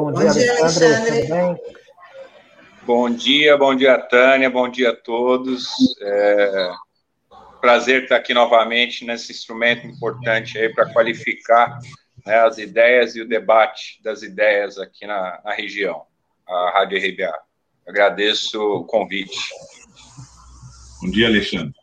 [0.00, 0.94] Bom, bom dia, dia, Alexandre.
[0.94, 1.20] Alexandre.
[1.20, 1.56] Tudo bem?
[2.86, 5.68] Bom dia, bom dia, Tânia, bom dia a todos.
[6.00, 6.70] É...
[7.60, 11.78] Prazer estar aqui novamente nesse instrumento importante aí para qualificar
[12.24, 16.06] né, as ideias e o debate das ideias aqui na, na região,
[16.48, 17.38] a Rádio RBA.
[17.86, 19.38] Agradeço o convite.
[21.02, 21.74] Bom dia, Alexandre.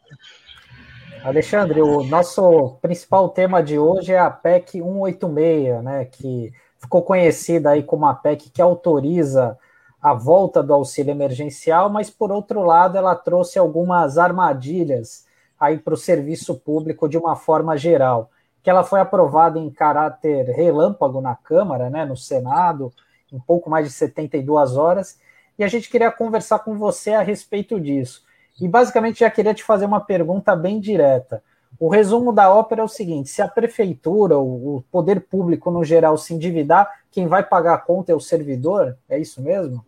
[1.24, 7.72] Alexandre, o nosso principal tema de hoje é a PEC 186, né, que ficou conhecida
[7.72, 9.58] aí como a PEC que autoriza
[10.02, 15.26] a volta do auxílio emergencial, mas por outro lado ela trouxe algumas armadilhas
[15.59, 18.30] aí para o serviço público de uma forma geral,
[18.62, 22.93] que ela foi aprovada em caráter relâmpago na Câmara, né, no Senado,
[23.32, 25.20] em pouco mais de 72 horas,
[25.57, 28.24] e a gente queria conversar com você a respeito disso.
[28.62, 31.43] E basicamente já queria te fazer uma pergunta bem direta.
[31.80, 36.18] O resumo da ópera é o seguinte: se a prefeitura, o poder público no geral
[36.18, 38.98] se endividar, quem vai pagar a conta é o servidor?
[39.08, 39.86] É isso mesmo?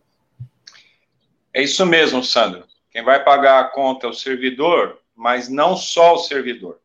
[1.52, 2.64] É isso mesmo, Sandro.
[2.90, 6.78] Quem vai pagar a conta é o servidor, mas não só o servidor.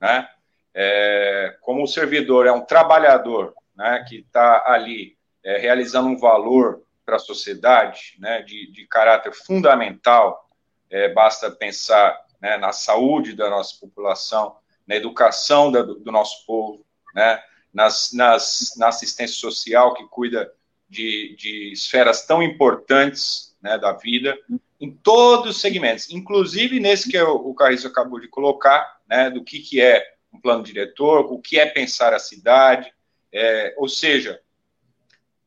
[0.00, 0.28] Né?
[0.74, 6.82] É, como o servidor é um trabalhador né, que está ali é, realizando um valor
[7.04, 10.46] para a sociedade né, de, de caráter fundamental
[10.90, 14.56] é, basta pensar né, na saúde da nossa população,
[14.86, 16.84] na educação da, do nosso povo,
[17.14, 20.52] né, nas, nas, na assistência social que cuida
[20.88, 24.38] de, de esferas tão importantes né, da vida,
[24.80, 29.42] em todos os segmentos, inclusive nesse que o, o Carriço acabou de colocar, né, do
[29.42, 32.92] que, que é um plano diretor, o que é pensar a cidade,
[33.32, 34.40] é, ou seja,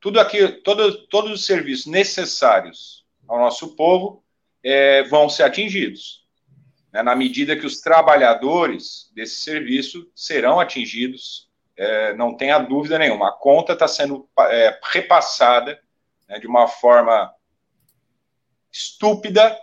[0.00, 4.24] tudo aquilo, todo, todos os serviços necessários ao nosso povo
[4.62, 6.19] é, vão ser atingidos,
[6.92, 13.28] né, na medida que os trabalhadores desse serviço serão atingidos, é, não tenha dúvida nenhuma.
[13.28, 15.80] A conta está sendo é, repassada
[16.28, 17.32] né, de uma forma
[18.72, 19.56] estúpida,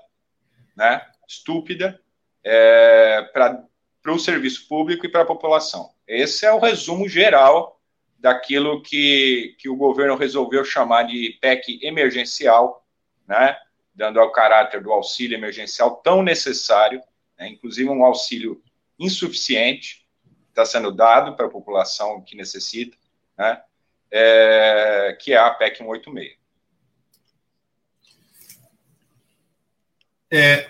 [0.75, 1.99] né, estúpida,
[2.43, 5.91] é, para o serviço público e para a população.
[6.07, 7.79] Esse é o resumo geral
[8.17, 12.85] daquilo que, que o governo resolveu chamar de PEC emergencial,
[13.27, 13.57] né,
[13.93, 17.01] dando ao caráter do auxílio emergencial tão necessário,
[17.37, 18.61] né, inclusive um auxílio
[18.99, 20.05] insuficiente,
[20.49, 22.97] está sendo dado para a população que necessita,
[23.37, 23.61] né,
[24.11, 26.37] é, que é a PEC 186.
[30.29, 30.69] É,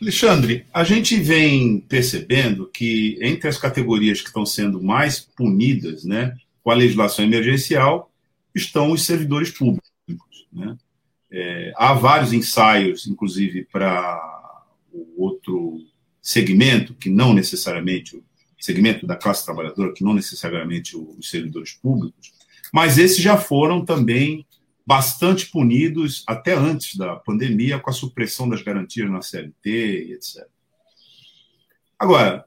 [0.00, 6.36] Alexandre, a gente vem percebendo que entre as categorias que estão sendo mais punidas né,
[6.62, 8.12] com a legislação emergencial
[8.54, 9.92] estão os servidores públicos.
[10.52, 10.76] Né?
[11.30, 15.78] É, há vários ensaios, inclusive, para o outro
[16.22, 18.24] segmento, que não necessariamente o
[18.58, 22.32] segmento da classe trabalhadora, que não necessariamente os servidores públicos,
[22.72, 24.46] mas esses já foram também
[24.86, 30.46] bastante punidos até antes da pandemia, com a supressão das garantias na CLT e etc.
[31.98, 32.46] Agora,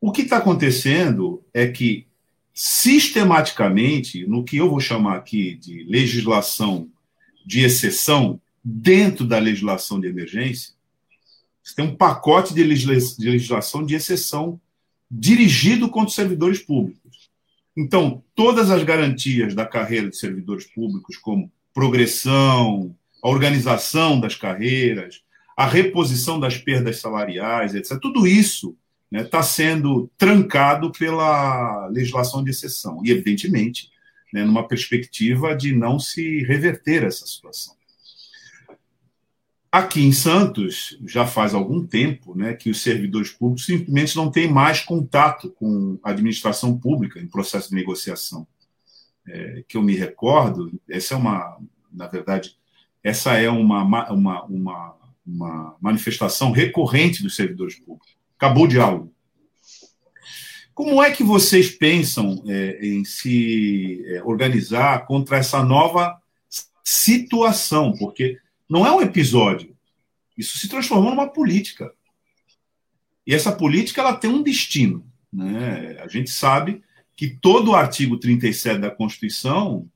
[0.00, 2.06] o que está acontecendo é que,
[2.54, 6.88] sistematicamente, no que eu vou chamar aqui de legislação
[7.44, 10.74] de exceção dentro da legislação de emergência,
[11.68, 14.58] você tem um pacote de, legislação de exceção
[15.10, 17.28] dirigido contra os servidores públicos.
[17.76, 25.20] Então, todas as garantias da carreira de servidores públicos, como progressão, a organização das carreiras,
[25.54, 28.74] a reposição das perdas salariais, etc., tudo isso
[29.12, 33.02] está né, tá sendo trancado pela legislação de exceção.
[33.04, 33.90] E, evidentemente,
[34.32, 37.77] né, numa perspectiva de não se reverter essa situação.
[39.70, 44.50] Aqui em Santos, já faz algum tempo né, que os servidores públicos simplesmente não têm
[44.50, 48.46] mais contato com a administração pública em processo de negociação.
[49.26, 51.58] É, que eu me recordo, essa é uma,
[51.92, 52.56] na verdade,
[53.04, 54.96] essa é uma, uma, uma,
[55.26, 58.16] uma manifestação recorrente dos servidores públicos.
[58.38, 59.12] Acabou o diálogo.
[60.72, 66.18] Como é que vocês pensam é, em se é, organizar contra essa nova
[66.82, 67.92] situação?
[67.98, 69.76] Porque não é um episódio,
[70.36, 71.92] isso se transformou numa política.
[73.26, 75.04] E essa política ela tem um destino.
[75.32, 75.98] Né?
[76.00, 76.82] A gente sabe
[77.16, 79.88] que todo o artigo 37 da Constituição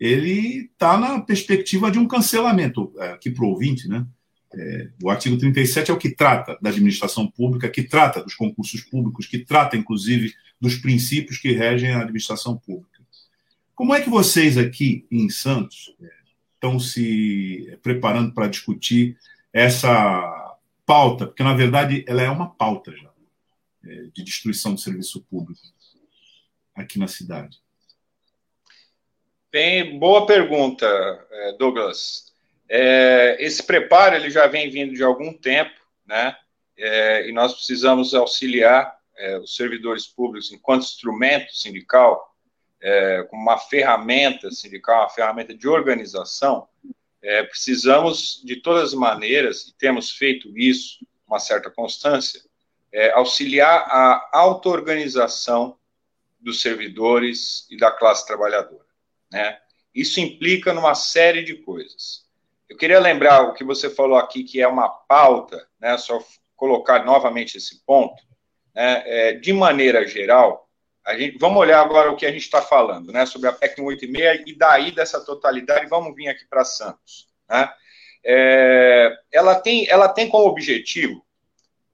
[0.00, 4.04] ele está na perspectiva de um cancelamento, é, aqui para o ouvinte, né?
[4.52, 8.80] É, o artigo 37 é o que trata da administração pública, que trata dos concursos
[8.82, 13.00] públicos, que trata, inclusive, dos princípios que regem a administração pública.
[13.76, 16.10] Como é que vocês aqui em Santos é,
[16.62, 19.18] estão se preparando para discutir
[19.52, 20.56] essa
[20.86, 21.26] pauta?
[21.26, 23.10] Porque, na verdade, ela é uma pauta já
[23.84, 25.60] é, de destruição do serviço público
[26.72, 27.60] aqui na cidade.
[29.50, 32.32] Bem, boa pergunta, é, Douglas.
[32.68, 36.36] É, esse preparo ele já vem vindo de algum tempo, né?
[36.78, 42.31] É, e nós precisamos auxiliar é, os servidores públicos enquanto instrumento sindical,
[42.82, 46.68] é, como uma ferramenta sindical, uma ferramenta de organização.
[47.22, 52.42] É, precisamos, de todas as maneiras, e temos feito isso com uma certa constância,
[53.14, 55.78] auxiliar a auto-organização
[56.38, 58.84] dos servidores e da classe trabalhadora.
[59.30, 59.58] Né?
[59.94, 62.26] Isso implica numa série de coisas.
[62.68, 66.22] Eu queria lembrar o que você falou aqui, que é uma pauta, né, só
[66.56, 68.22] colocar novamente esse ponto,
[68.74, 70.68] né, é, de maneira geral,
[71.10, 74.42] gente, vamos olhar agora o que a gente está falando, né, sobre a PEC 186
[74.46, 77.28] e daí dessa totalidade, vamos vir aqui para Santos.
[77.48, 77.72] Né,
[78.24, 81.24] é, ela, tem, ela tem como objetivo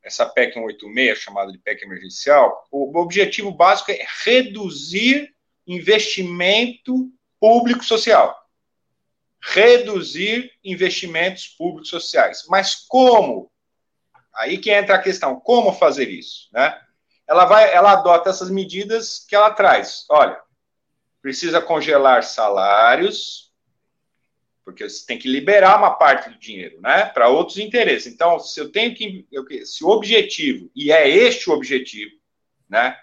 [0.08, 5.34] essa PEC 186, chamada de PEC emergencial, o objetivo básico é reduzir
[5.66, 8.34] investimento público-social.
[9.40, 12.44] Reduzir investimentos públicos sociais.
[12.48, 13.50] Mas como?
[14.34, 16.80] Aí que entra a questão, como fazer isso, né?
[17.28, 20.04] Ela vai, ela adota essas medidas que ela traz.
[20.08, 20.40] Olha,
[21.20, 23.52] precisa congelar salários,
[24.64, 28.12] porque você tem que liberar uma parte do dinheiro, né, para outros interesses.
[28.12, 29.26] Então, se eu tenho que,
[29.64, 32.12] se o objetivo e é este o objetivo,
[32.68, 32.96] né,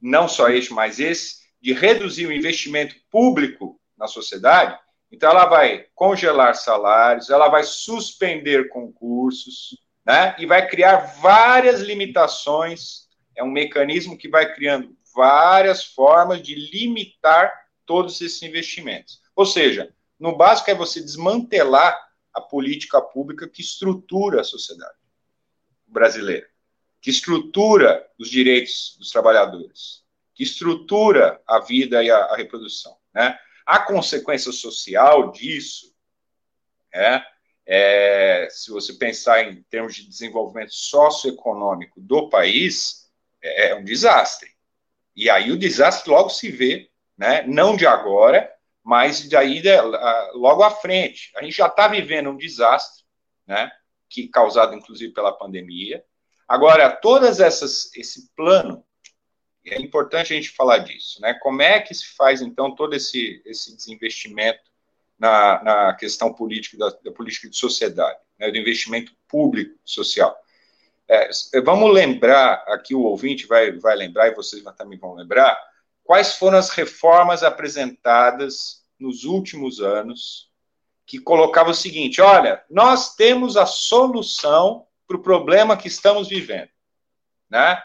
[0.00, 4.78] não só este, mas esse, de reduzir o investimento público na sociedade,
[5.10, 13.05] então ela vai congelar salários, ela vai suspender concursos, né, e vai criar várias limitações.
[13.36, 17.52] É um mecanismo que vai criando várias formas de limitar
[17.84, 19.20] todos esses investimentos.
[19.34, 21.96] Ou seja, no básico, é você desmantelar
[22.32, 24.96] a política pública que estrutura a sociedade
[25.86, 26.48] brasileira,
[27.00, 30.04] que estrutura os direitos dos trabalhadores,
[30.34, 32.96] que estrutura a vida e a, a reprodução.
[33.14, 33.38] Né?
[33.64, 35.94] A consequência social disso
[36.92, 37.22] é,
[37.66, 43.05] é, se você pensar em termos de desenvolvimento socioeconômico do país,
[43.46, 44.50] é, é um desastre.
[45.14, 48.52] E aí o desastre logo se vê, né, não de agora,
[48.84, 49.62] mas daí
[50.34, 51.32] logo à frente.
[51.36, 53.04] A gente já está vivendo um desastre,
[53.46, 53.70] né,
[54.08, 56.04] que causado inclusive pela pandemia.
[56.46, 58.84] Agora, todas essas esse plano
[59.64, 61.34] é importante a gente falar disso, né?
[61.42, 64.62] Como é que se faz então todo esse esse desinvestimento
[65.18, 70.36] na, na questão política da, da política de sociedade, né, do investimento público social?
[71.08, 71.30] É,
[71.60, 75.56] vamos lembrar aqui o ouvinte vai vai lembrar e vocês também vão lembrar
[76.02, 80.50] quais foram as reformas apresentadas nos últimos anos
[81.06, 86.70] que colocava o seguinte: olha, nós temos a solução para o problema que estamos vivendo,
[87.48, 87.80] né?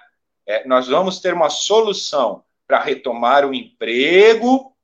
[0.45, 4.75] É, nós vamos ter uma solução para retomar o emprego,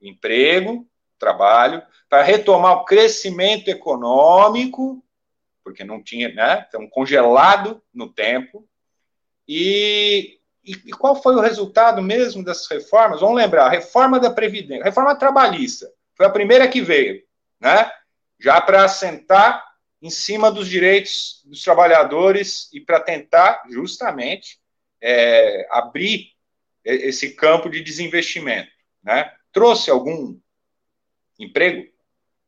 [0.00, 0.88] emprego,
[1.18, 5.03] trabalho, para retomar o crescimento econômico,
[5.64, 6.60] porque não tinha, né?
[6.60, 8.68] Estamos congelado no tempo.
[9.48, 13.20] E e, e, qual foi o resultado mesmo dessas reformas?
[13.20, 17.22] Vamos lembrar, a reforma da Previdência, a reforma trabalhista, foi a primeira que veio,
[17.60, 17.90] né?
[18.40, 19.62] Já para assentar
[20.00, 24.58] em cima dos direitos dos trabalhadores e para tentar, justamente,
[25.00, 26.32] é, abrir
[26.82, 28.70] esse campo de desinvestimento,
[29.02, 29.30] né?
[29.52, 30.38] Trouxe algum
[31.38, 31.86] emprego?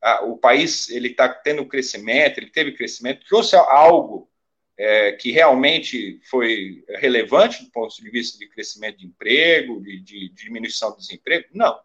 [0.03, 4.31] Ah, o país ele está tendo crescimento, ele teve crescimento, trouxe algo
[4.79, 10.29] é, que realmente foi relevante do ponto de vista de crescimento de emprego, de, de,
[10.29, 11.47] de diminuição do desemprego?
[11.53, 11.81] Não.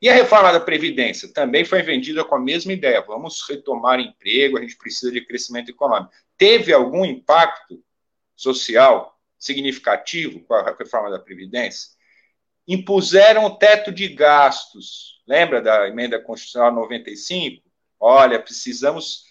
[0.00, 4.56] E a reforma da Previdência também foi vendida com a mesma ideia: vamos retomar emprego,
[4.56, 6.12] a gente precisa de crescimento econômico.
[6.38, 7.82] Teve algum impacto
[8.34, 11.90] social significativo com a reforma da Previdência?
[12.66, 15.19] Impuseram o teto de gastos.
[15.30, 17.62] Lembra da emenda constitucional 95?
[18.00, 19.26] Olha, precisamos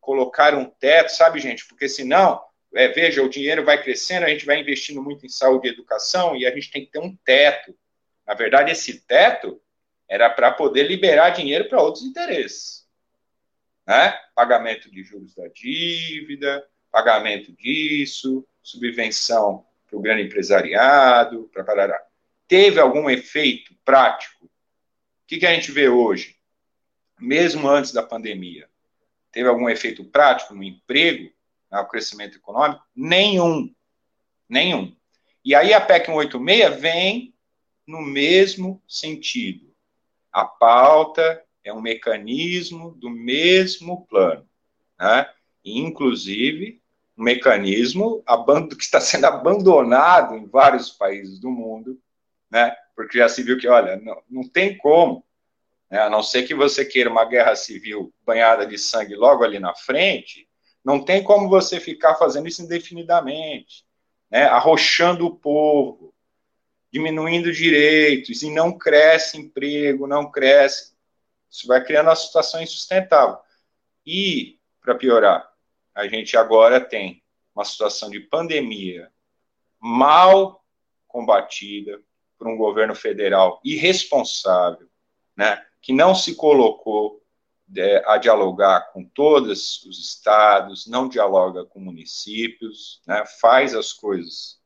[0.00, 1.66] colocar um teto, sabe, gente?
[1.66, 2.42] Porque senão,
[2.74, 6.34] é, veja, o dinheiro vai crescendo, a gente vai investindo muito em saúde e educação
[6.34, 7.76] e a gente tem que ter um teto.
[8.26, 9.60] Na verdade, esse teto
[10.08, 12.86] era para poder liberar dinheiro para outros interesses.
[13.86, 14.18] Né?
[14.34, 22.02] Pagamento de juros da dívida, pagamento disso, subvenção para o grande empresariado, para parará.
[22.48, 24.48] Teve algum efeito prático?
[25.26, 26.36] O que, que a gente vê hoje?
[27.18, 28.68] Mesmo antes da pandemia,
[29.32, 31.32] teve algum efeito prático no emprego,
[31.68, 32.80] no crescimento econômico?
[32.94, 33.74] Nenhum.
[34.48, 34.94] Nenhum.
[35.44, 37.34] E aí a PEC 186 vem
[37.84, 39.74] no mesmo sentido.
[40.30, 44.48] A pauta é um mecanismo do mesmo plano.
[44.96, 45.28] Né?
[45.64, 46.80] inclusive,
[47.18, 48.22] um mecanismo
[48.78, 52.00] que está sendo abandonado em vários países do mundo,
[52.48, 52.76] né?
[52.96, 55.22] Porque já se viu que, olha, não, não tem como,
[55.90, 56.00] né?
[56.00, 59.74] a não ser que você queira uma guerra civil banhada de sangue logo ali na
[59.74, 60.48] frente,
[60.82, 63.84] não tem como você ficar fazendo isso indefinidamente,
[64.30, 64.44] né?
[64.44, 66.14] arrochando o povo,
[66.90, 70.94] diminuindo direitos, e não cresce emprego, não cresce.
[71.50, 73.38] Isso vai criando uma situação insustentável.
[74.06, 75.52] E, para piorar,
[75.94, 77.22] a gente agora tem
[77.54, 79.10] uma situação de pandemia
[79.78, 80.64] mal
[81.06, 82.00] combatida
[82.38, 84.88] por um governo federal irresponsável,
[85.36, 87.22] né, que não se colocou
[87.76, 94.60] é, a dialogar com todos os estados, não dialoga com municípios, né, faz as coisas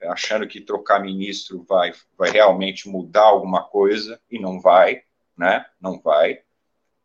[0.00, 5.02] é, achando que trocar ministro vai, vai realmente mudar alguma coisa, e não vai,
[5.36, 6.42] né, não vai,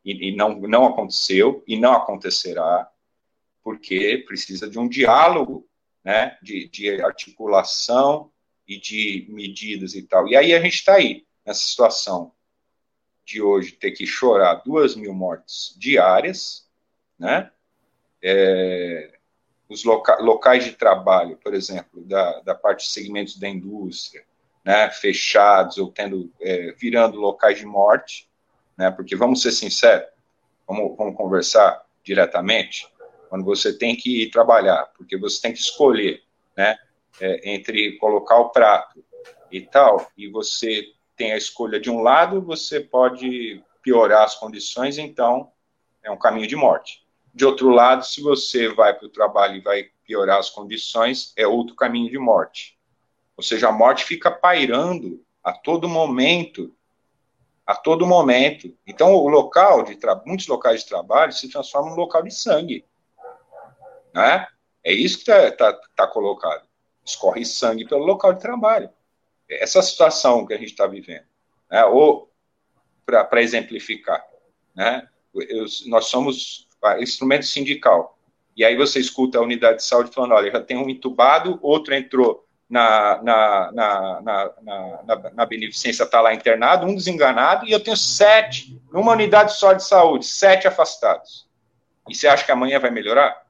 [0.03, 2.89] e, e não, não aconteceu, e não acontecerá,
[3.63, 5.67] porque precisa de um diálogo,
[6.03, 8.31] né, de, de articulação
[8.69, 10.27] e de medidas e tal.
[10.27, 12.31] E aí a gente está aí, nessa situação
[13.25, 16.67] de hoje, ter que chorar duas mil mortes diárias,
[17.17, 17.51] né,
[18.21, 19.17] é,
[19.67, 24.23] os loca locais de trabalho, por exemplo, da, da parte de segmentos da indústria,
[24.63, 28.29] né, fechados ou tendo, é, virando locais de morte,
[28.77, 30.07] né, porque vamos ser sinceros,
[30.67, 32.87] vamos, vamos conversar diretamente,
[33.29, 36.23] quando você tem que ir trabalhar, porque você tem que escolher,
[36.55, 36.77] né,
[37.19, 39.03] é, entre colocar o prato
[39.51, 40.83] e tal, e você
[41.15, 45.51] tem a escolha de um lado, você pode piorar as condições, então
[46.03, 47.05] é um caminho de morte.
[47.33, 51.45] De outro lado, se você vai para o trabalho e vai piorar as condições, é
[51.45, 52.77] outro caminho de morte.
[53.37, 56.73] Ou seja, a morte fica pairando a todo momento,
[57.65, 58.75] a todo momento.
[58.85, 62.85] Então, o local de muitos locais de trabalho se transformam num local de sangue.
[64.13, 64.47] Né?
[64.83, 66.68] É isso que está tá, tá colocado.
[67.09, 68.89] Escorre sangue pelo local de trabalho.
[69.49, 71.25] Essa situação que a gente está vivendo.
[71.69, 71.83] Né?
[71.85, 72.31] Ou,
[73.05, 74.23] para exemplificar,
[74.75, 75.07] né?
[75.33, 76.67] Eu, nós somos
[76.99, 78.17] instrumento sindical.
[78.55, 81.93] E aí você escuta a unidade de saúde falando, olha, já tem um entubado, outro
[81.95, 84.53] entrou na, na, na, na,
[85.03, 89.73] na, na beneficência, está lá internado, um desenganado, e eu tenho sete, numa unidade só
[89.73, 91.47] de saúde, sete afastados.
[92.07, 93.45] E você acha que amanhã vai melhorar?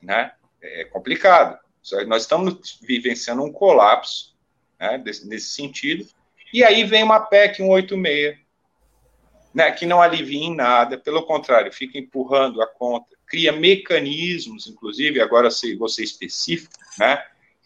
[0.00, 0.32] Né?
[0.62, 1.58] É complicado.
[2.06, 4.34] Nós estamos vivenciando um colapso
[4.78, 6.06] né, desse, nesse sentido.
[6.52, 8.38] E aí vem uma PEC 186,
[9.52, 15.20] né, que não alivia em nada, pelo contrário, fica empurrando a conta, cria mecanismos, inclusive,
[15.20, 17.24] agora se você específico, né,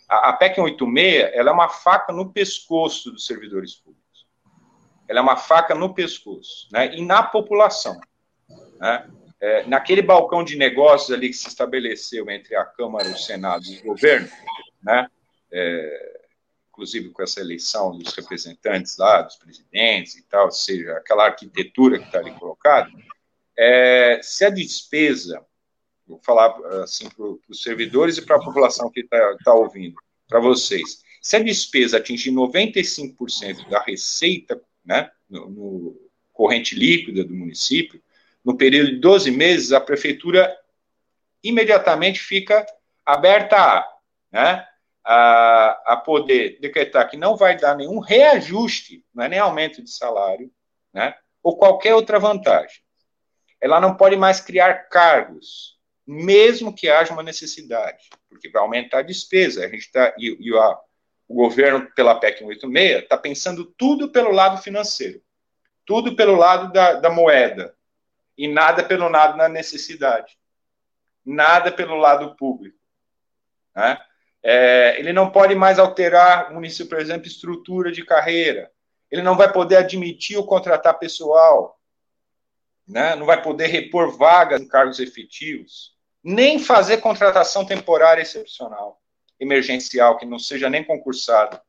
[0.08, 4.26] a, a PEC 186, ela é uma faca no pescoço dos servidores públicos.
[5.06, 7.98] Ela é uma faca no pescoço, né, e na população,
[8.78, 9.08] né,
[9.40, 13.78] é, naquele balcão de negócios ali que se estabeleceu entre a Câmara, o Senado e
[13.78, 14.28] o governo,
[14.83, 15.09] né,
[15.52, 16.21] é,
[16.71, 21.99] inclusive com essa eleição dos representantes lá, dos presidentes e tal, ou seja, aquela arquitetura
[21.99, 22.90] que está ali colocada,
[23.57, 25.45] é, se a despesa,
[26.07, 29.97] vou falar assim para os servidores e para a população que está tá ouvindo,
[30.28, 37.35] para vocês, se a despesa atingir 95% da receita né, no, no corrente líquida do
[37.35, 38.00] município,
[38.49, 40.57] no período de 12 meses, a prefeitura
[41.45, 42.64] imediatamente fica
[43.05, 43.87] aberta a
[44.33, 44.67] né,
[45.05, 49.90] a, a poder decretar que não vai dar nenhum reajuste, não é nem aumento de
[49.90, 50.50] salário,
[50.95, 52.81] né, ou qualquer outra vantagem.
[53.61, 59.02] Ela não pode mais criar cargos, mesmo que haja uma necessidade, porque vai aumentar a
[59.02, 59.62] despesa.
[59.62, 60.78] A gente está e, e a,
[61.28, 65.21] o governo pela PEC 186 está pensando tudo pelo lado financeiro,
[65.85, 67.76] tudo pelo lado da, da moeda
[68.38, 70.38] e nada pelo lado da necessidade,
[71.26, 72.78] nada pelo lado público,
[73.75, 73.99] né?
[74.42, 78.71] É, ele não pode mais alterar o município, por exemplo, estrutura de carreira.
[79.11, 81.78] Ele não vai poder admitir ou contratar pessoal.
[82.87, 83.14] Né?
[83.16, 85.92] Não vai poder repor vagas em cargos efetivos.
[86.23, 89.00] Nem fazer contratação temporária excepcional,
[89.40, 91.61] emergencial, que não seja nem concursado.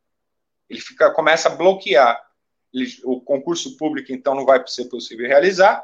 [0.70, 2.24] Ele fica, começa a bloquear.
[2.74, 5.84] Ele, o concurso público, então, não vai ser possível realizar.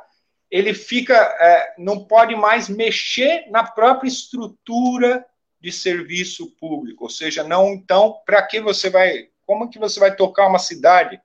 [0.49, 5.25] Ele fica, é, não pode mais mexer na própria estrutura
[5.59, 10.15] de serviço público, ou seja, não então para que você vai, como que você vai
[10.15, 11.19] tocar uma cidade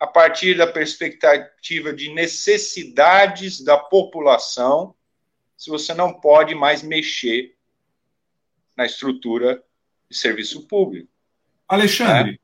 [0.00, 4.96] a partir da perspectiva de necessidades da população,
[5.56, 7.54] se você não pode mais mexer
[8.76, 9.62] na estrutura
[10.10, 11.08] de serviço público.
[11.68, 12.38] Alexandre, é?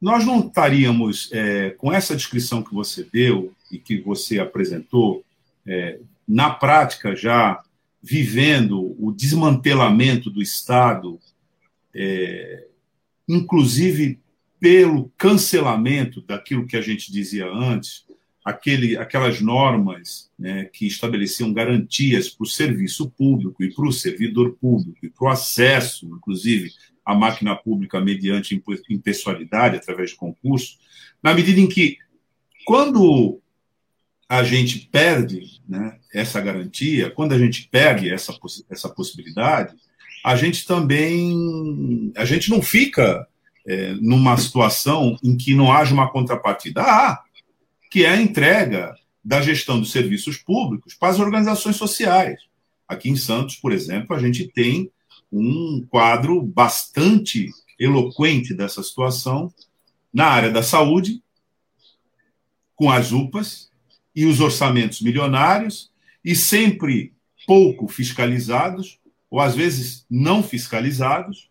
[0.00, 5.24] nós não estaríamos, é, com essa descrição que você deu e que você apresentou,
[5.66, 7.62] é, na prática já
[8.02, 11.18] vivendo o desmantelamento do Estado,
[11.94, 12.66] é,
[13.28, 14.20] inclusive
[14.60, 18.06] pelo cancelamento daquilo que a gente dizia antes,
[18.44, 24.56] aquele, aquelas normas né, que estabeleciam garantias para o serviço público e para o servidor
[24.60, 26.72] público e para o acesso, inclusive,
[27.04, 28.60] à máquina pública mediante
[28.90, 30.78] impessoalidade, através de concurso,
[31.22, 31.98] na medida em que,
[32.64, 33.40] quando
[34.28, 38.36] a gente perde né, essa garantia, quando a gente perde essa,
[38.68, 39.74] essa possibilidade,
[40.22, 43.26] a gente também a gente não fica
[43.66, 46.82] é, numa situação em que não haja uma contrapartida.
[46.82, 47.22] Ah,
[47.90, 48.94] que é a entrega
[49.24, 52.40] da gestão dos serviços públicos para as organizações sociais.
[52.86, 54.90] Aqui em Santos, por exemplo, a gente tem
[55.32, 59.52] um quadro bastante eloquente dessa situação
[60.12, 61.22] na área da saúde,
[62.74, 63.68] com as UPAs
[64.18, 65.92] e os orçamentos milionários
[66.24, 67.12] e sempre
[67.46, 68.98] pouco fiscalizados,
[69.30, 71.48] ou às vezes não fiscalizados,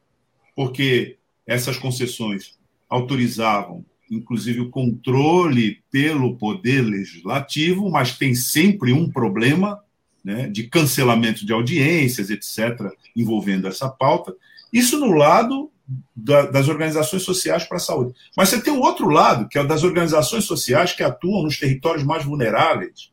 [0.54, 2.58] porque essas concessões
[2.90, 9.82] autorizavam inclusive o controle pelo poder legislativo, mas tem sempre um problema
[10.24, 14.34] né, de cancelamento de audiências, etc., envolvendo essa pauta.
[14.72, 15.70] Isso no lado
[16.16, 18.14] da, das organizações sociais para a saúde.
[18.36, 21.58] Mas você tem um outro lado, que é o das organizações sociais que atuam nos
[21.58, 23.12] territórios mais vulneráveis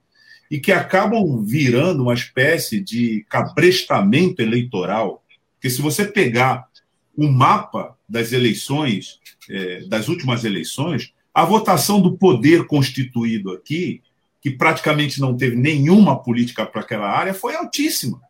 [0.50, 5.22] e que acabam virando uma espécie de cabrestamento eleitoral.
[5.54, 6.68] Porque se você pegar
[7.16, 14.02] o mapa das eleições, é, das últimas eleições, a votação do poder constituído aqui,
[14.40, 18.20] que praticamente não teve nenhuma política para aquela área, foi altíssima.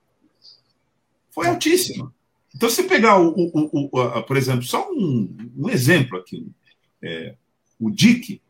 [1.30, 2.14] Foi altíssima.
[2.54, 6.46] Então, se pegar, o, o, o, a, por exemplo, só um, um exemplo aqui,
[7.02, 7.34] é,
[7.80, 8.40] o DIC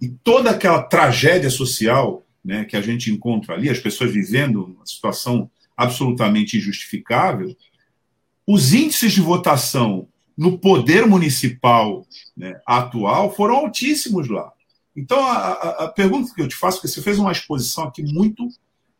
[0.00, 4.86] e toda aquela tragédia social né, que a gente encontra ali, as pessoas vivendo uma
[4.86, 7.54] situação absolutamente injustificável,
[8.46, 14.50] os índices de votação no poder municipal né, atual foram altíssimos lá.
[14.96, 18.48] Então, a, a, pergunta que eu te faço, porque você fez uma exposição aqui muito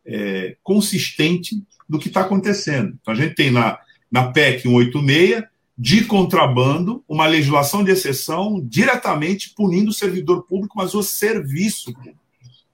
[0.04, 2.96] é, consistente do que está acontecendo.
[3.00, 3.78] Então, a gente tem na,
[4.10, 5.44] na PEC 186,
[5.78, 11.94] de contrabando, uma legislação de exceção diretamente punindo o servidor público, mas o serviço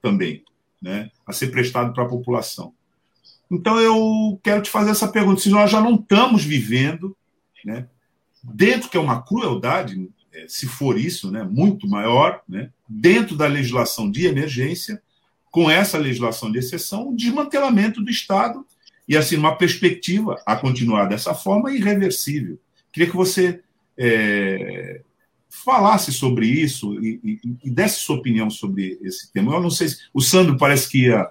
[0.00, 0.42] também,
[0.80, 2.72] né, a ser prestado para a população.
[3.50, 7.14] Então eu quero te fazer essa pergunta: se nós já não estamos vivendo,
[7.62, 7.86] né,
[8.42, 13.46] dentro que é uma crueldade, é, se for isso, né, muito maior, né, dentro da
[13.46, 15.02] legislação de emergência,
[15.50, 18.66] com essa legislação de exceção, o desmantelamento do Estado
[19.08, 22.58] e assim uma perspectiva a continuar dessa forma irreversível.
[22.92, 23.60] Queria que você
[23.98, 25.00] é,
[25.48, 29.54] falasse sobre isso e, e, e, desse sua opinião sobre esse tema.
[29.54, 31.30] Eu não sei se o Sandro parece que ia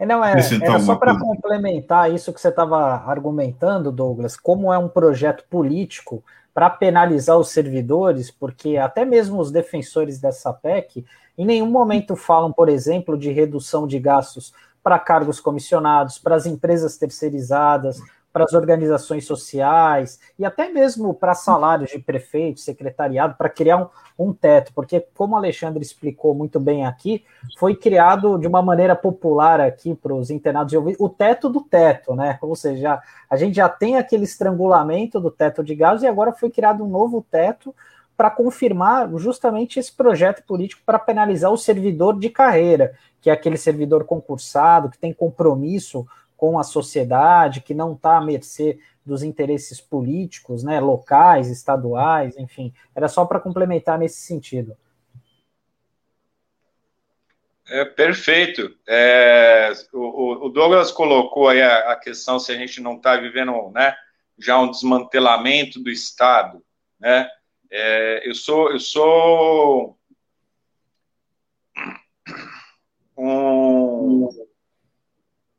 [0.00, 4.78] é, não, é, era só para complementar isso que você estava argumentando, Douglas, como é
[4.78, 11.04] um projeto político para penalizar os servidores, porque até mesmo os defensores dessa PEC
[11.38, 16.46] em nenhum momento falam, por exemplo, de redução de gastos para cargos comissionados, para as
[16.46, 18.00] empresas terceirizadas,
[18.32, 24.28] para as organizações sociais e até mesmo para salários de prefeito, secretariado, para criar um,
[24.28, 27.24] um, teto, porque, como o Alexandre explicou muito bem aqui,
[27.58, 32.14] foi criado de uma maneira popular aqui para os internados de o teto do teto,
[32.14, 32.38] né?
[32.40, 36.50] Ou seja, a gente já tem aquele estrangulamento do teto de gás e agora foi
[36.50, 37.74] criado um novo teto
[38.18, 43.56] para confirmar justamente esse projeto político para penalizar o servidor de carreira, que é aquele
[43.56, 46.04] servidor concursado, que tem compromisso
[46.36, 52.74] com a sociedade, que não está à mercê dos interesses políticos, né, locais, estaduais, enfim.
[52.92, 54.76] Era só para complementar nesse sentido.
[57.68, 58.76] É, perfeito.
[58.88, 63.70] É, o, o, Douglas colocou aí a, a, questão se a gente não está vivendo
[63.70, 63.94] né,
[64.36, 66.60] já um desmantelamento do Estado.
[66.98, 67.28] Né?
[67.70, 69.98] É, eu sou, eu sou
[73.16, 74.28] um,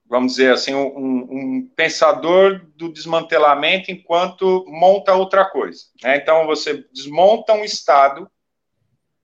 [0.09, 5.85] vamos dizer assim, um, um, pensador do desmantelamento enquanto monta outra coisa.
[6.01, 6.17] Né?
[6.17, 8.29] Então, você desmonta um Estado,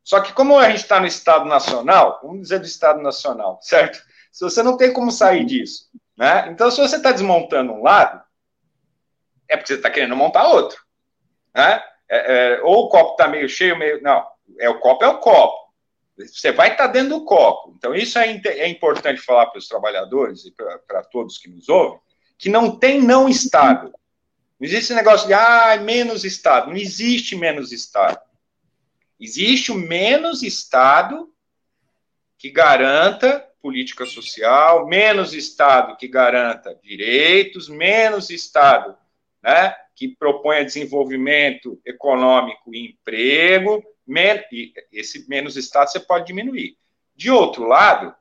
[0.03, 3.99] só que como a gente está no Estado Nacional, vamos dizer do Estado Nacional, certo?
[4.31, 6.47] Se você não tem como sair disso, né?
[6.51, 8.21] Então, se você está desmontando um lado,
[9.47, 10.79] é porque você está querendo montar outro,
[11.55, 11.81] né?
[12.09, 14.01] É, é, ou o copo está meio cheio, meio...
[14.01, 14.25] Não,
[14.59, 15.65] é o copo é o copo.
[16.17, 17.73] Você vai estar dentro do copo.
[17.77, 21.99] Então, isso é, é importante falar para os trabalhadores e para todos que nos ouvem,
[22.37, 23.91] que não tem não Estado.
[24.59, 26.69] Não existe esse negócio de, ah, menos Estado.
[26.69, 28.19] Não existe menos Estado.
[29.19, 31.29] Existe o menos Estado
[32.37, 38.95] que garanta política social, menos Estado que garanta direitos, menos Estado
[39.45, 43.83] né, que propõe desenvolvimento econômico e emprego,
[44.51, 46.75] e esse menos Estado você pode diminuir.
[47.15, 48.13] De outro lado,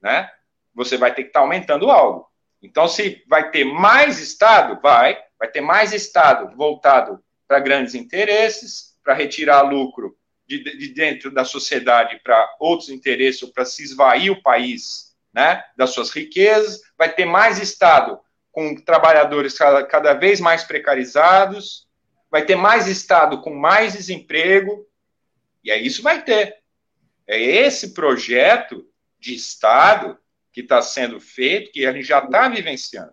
[0.00, 0.30] né,
[0.72, 2.28] você vai ter que estar tá aumentando algo.
[2.62, 8.96] Então, se vai ter mais Estado, vai, vai ter mais Estado voltado para grandes interesses,
[9.02, 14.30] para retirar lucro de, de, dentro da sociedade para outros interesses, ou para se esvair
[14.30, 18.20] o país né, das suas riquezas, vai ter mais Estado
[18.58, 21.86] com trabalhadores cada, vez mais precarizados,
[22.28, 24.84] vai ter mais Estado com mais desemprego,
[25.62, 26.56] e é isso vai ter.
[27.24, 28.84] É esse projeto
[29.16, 30.18] de Estado
[30.52, 33.12] que está sendo feito, que a gente já está vivenciando.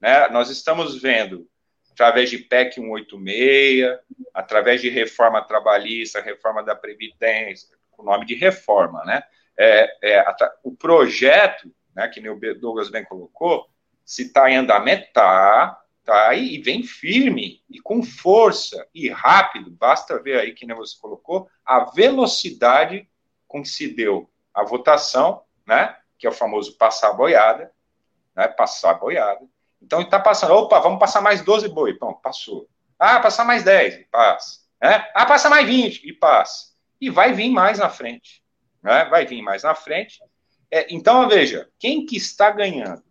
[0.00, 0.28] Né?
[0.28, 1.48] Nós estamos vendo,
[1.90, 3.88] através de PEC 186,
[4.32, 9.24] através de reforma trabalhista, reforma da Previdência, o nome de reforma, né?
[9.58, 10.24] É, é,
[10.62, 13.66] o projeto, né, que o Douglas bem colocou,
[14.06, 19.68] se está em andamento, está, tá aí e vem firme e com força e rápido.
[19.72, 23.08] Basta ver aí que nem você colocou a velocidade
[23.48, 25.96] com que se deu a votação, né?
[26.16, 27.72] Que é o famoso passar a boiada,
[28.34, 28.46] né?
[28.46, 29.44] Passar a boiada.
[29.82, 30.54] Então está passando.
[30.54, 31.94] Opa, vamos passar mais 12 boi.
[31.94, 32.68] Pronto, passou.
[32.96, 34.60] Ah, passar mais 10 e passa.
[34.80, 35.04] Né?
[35.14, 36.76] Ah, passa mais 20 e passa.
[37.00, 38.40] E vai vir mais na frente.
[38.82, 39.04] Né?
[39.06, 40.20] Vai vir mais na frente.
[40.70, 43.02] É, então, veja, quem que está ganhando?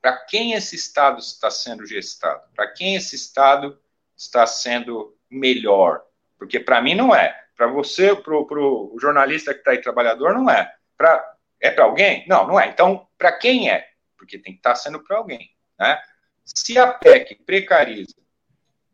[0.00, 2.42] Para quem esse Estado está sendo gestado?
[2.54, 3.78] Para quem esse Estado
[4.16, 6.02] está sendo melhor?
[6.38, 7.38] Porque para mim não é.
[7.54, 10.74] Para você, para o jornalista que está aí, trabalhador, não é.
[10.96, 12.24] Pra, é para alguém?
[12.26, 12.68] Não, não é.
[12.68, 13.86] Então, para quem é?
[14.16, 15.50] Porque tem que estar tá sendo para alguém.
[15.78, 16.00] Né?
[16.44, 18.16] Se a PEC precariza,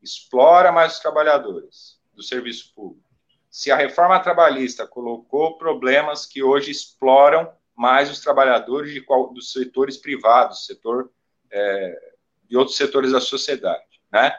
[0.02, 3.06] explora mais os trabalhadores do serviço público,
[3.48, 9.52] se a reforma trabalhista colocou problemas que hoje exploram mais os trabalhadores de qual, dos
[9.52, 11.10] setores privados, setor
[11.50, 12.12] é,
[12.48, 14.32] de outros setores da sociedade, né?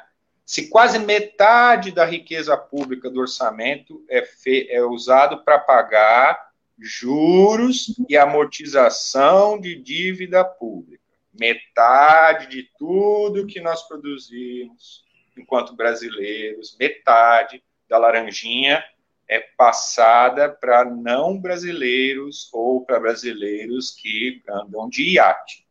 [0.45, 7.93] Se quase metade da riqueza pública do orçamento é, fe, é usado para pagar juros
[8.07, 11.03] e amortização de dívida pública,
[11.37, 18.83] metade de tudo que nós produzimos enquanto brasileiros, metade da laranjinha
[19.27, 25.67] é passada para não brasileiros ou para brasileiros que andam de iate,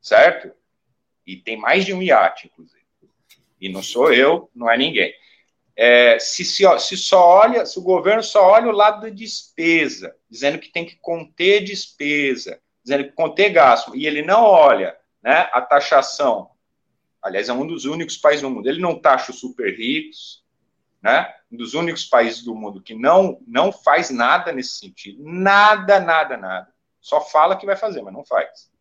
[0.00, 0.52] certo?
[1.26, 2.84] E tem mais de um iate, inclusive.
[3.60, 5.14] E não sou eu, não é ninguém.
[5.76, 10.14] É, se, se, se, só olha, se o governo só olha o lado da despesa,
[10.30, 15.48] dizendo que tem que conter despesa, dizendo que conter gasto, e ele não olha né,
[15.52, 16.50] a taxação,
[17.20, 20.43] aliás, é um dos únicos países no mundo, ele não taxa os super ricos,
[21.04, 21.30] né?
[21.52, 25.22] Um dos únicos países do mundo que não, não faz nada nesse sentido.
[25.22, 26.72] Nada, nada, nada.
[26.98, 28.72] Só fala que vai fazer, mas não faz.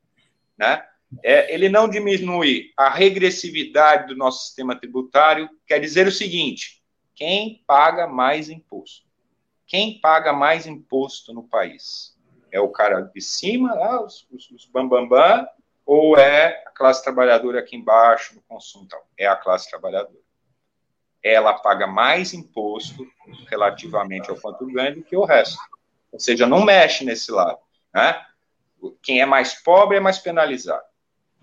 [0.57, 0.81] Né?
[1.21, 6.81] É, ele não diminui a regressividade do nosso sistema tributário, quer dizer o seguinte:
[7.13, 9.05] quem paga mais imposto?
[9.67, 12.17] Quem paga mais imposto no país?
[12.49, 15.45] É o cara de cima, lá, os, os, os bam, bam,
[15.85, 18.87] ou é a classe trabalhadora aqui embaixo no consumo?
[19.17, 20.22] É a classe trabalhadora
[21.23, 23.07] ela paga mais imposto
[23.47, 25.57] relativamente ao quanto ganha do que o resto.
[26.11, 27.57] Ou seja, não mexe nesse lado.
[27.93, 28.21] Né?
[29.01, 30.83] Quem é mais pobre é mais penalizado.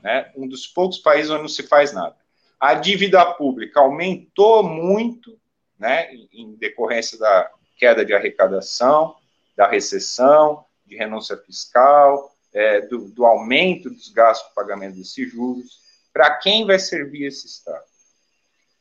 [0.03, 0.31] Né?
[0.37, 2.15] Um dos poucos países onde não se faz nada.
[2.59, 5.41] A dívida pública aumentou muito
[5.79, 9.17] né, em decorrência da queda de arrecadação,
[9.57, 15.81] da recessão, de renúncia fiscal, é, do, do aumento dos gastos de pagamento desses juros.
[16.13, 17.90] Para quem vai servir esse Estado?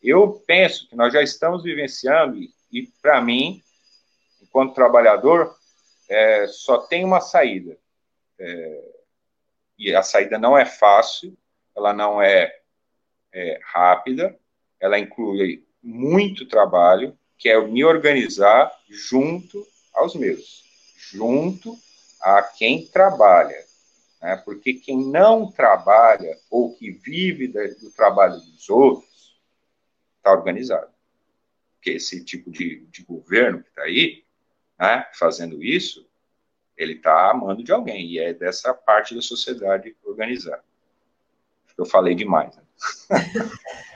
[0.01, 3.61] Eu penso que nós já estamos vivenciando, e, e para mim,
[4.41, 5.55] enquanto trabalhador,
[6.07, 7.77] é, só tem uma saída.
[8.39, 8.91] É,
[9.77, 11.37] e a saída não é fácil,
[11.75, 12.53] ela não é,
[13.31, 14.37] é rápida,
[14.79, 20.63] ela inclui muito trabalho, que é me organizar junto aos meus,
[21.11, 21.77] junto
[22.21, 23.63] a quem trabalha.
[24.21, 24.35] Né?
[24.43, 29.08] Porque quem não trabalha ou que vive do trabalho dos outros,
[30.29, 30.87] está organizado.
[31.75, 34.23] Porque esse tipo de, de governo que está aí,
[34.79, 36.05] né, fazendo isso,
[36.77, 40.63] ele está amando de alguém, e é dessa parte da sociedade organizada.
[41.77, 42.55] Eu falei demais.
[42.55, 42.63] Né?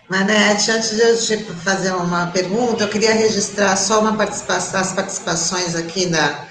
[0.09, 4.93] Manete, antes de eu te fazer uma pergunta, eu queria registrar só uma participação, as
[4.93, 6.47] participações aqui da,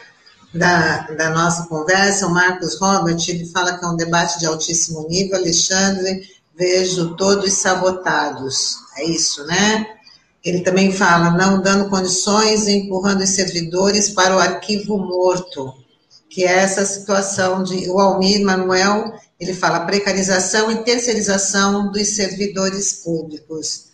[0.55, 2.27] da, da nossa conversa.
[2.27, 5.37] O Marcos Robert, ele fala que é um debate de altíssimo nível.
[5.37, 8.82] Alexandre, vejo todos sabotados.
[8.97, 9.87] É isso, né?
[10.45, 15.73] Ele também fala, não dando condições e empurrando os servidores para o arquivo morto,
[16.29, 23.05] que é essa situação de o Almir Manuel, Ele fala precarização e terceirização dos servidores
[23.05, 23.93] públicos.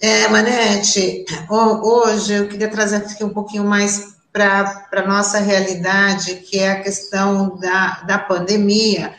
[0.00, 6.58] É, Manete, hoje eu queria trazer aqui um pouquinho mais para a nossa realidade, que
[6.58, 9.14] é a questão da, da pandemia.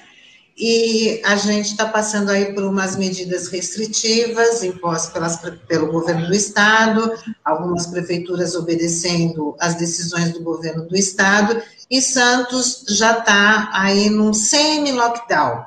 [0.59, 6.35] E a gente está passando aí por umas medidas restritivas impostas pelas, pelo governo do
[6.35, 7.13] estado,
[7.45, 14.33] algumas prefeituras obedecendo às decisões do governo do estado, e Santos já está aí num
[14.33, 15.63] semi-lockdown,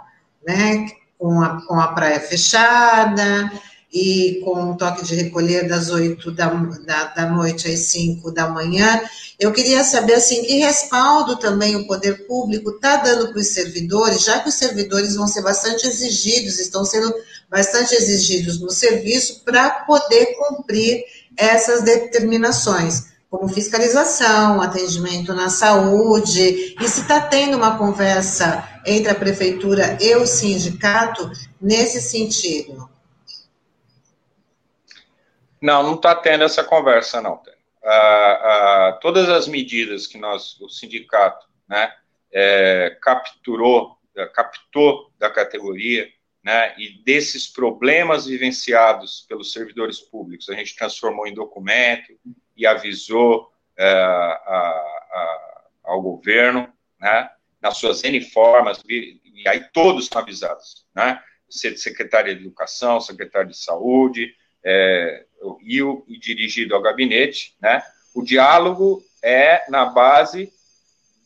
[0.46, 0.86] né?
[1.18, 3.50] Com a, com a praia fechada,
[3.92, 8.48] e com um toque de recolher das 8 da, da, da, noite às 5 da
[8.48, 9.02] manhã.
[9.38, 14.22] Eu queria saber, assim, que respaldo também o poder público está dando para os servidores,
[14.22, 17.12] já que os servidores vão ser bastante exigidos, estão sendo
[17.50, 21.04] bastante exigidos no serviço para poder cumprir
[21.36, 29.14] essas determinações, como fiscalização, atendimento na saúde, e se está tendo uma conversa entre a
[29.14, 32.91] prefeitura e o sindicato nesse sentido.
[35.62, 37.40] Não, não está tendo essa conversa, não.
[37.84, 41.94] Ah, ah, todas as medidas que nós, o sindicato, né,
[42.32, 46.08] é, capturou, é, captou da categoria,
[46.42, 52.12] né, e desses problemas vivenciados pelos servidores públicos, a gente transformou em documento
[52.56, 54.32] e avisou é, a,
[55.14, 62.34] a, ao governo, né, nas suas N formas, e, aí todos estão avisados, né, secretário
[62.34, 65.26] de Educação, secretário de Saúde, é,
[65.62, 67.82] e, o, e dirigido ao gabinete, né?
[68.14, 70.52] O diálogo é na base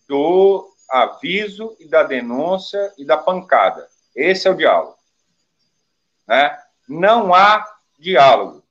[0.08, 3.88] do aviso e da denúncia e da pancada.
[4.14, 4.96] Esse é o diálogo.
[6.26, 6.58] Né?
[6.88, 7.64] Não há
[7.98, 8.64] diálogo.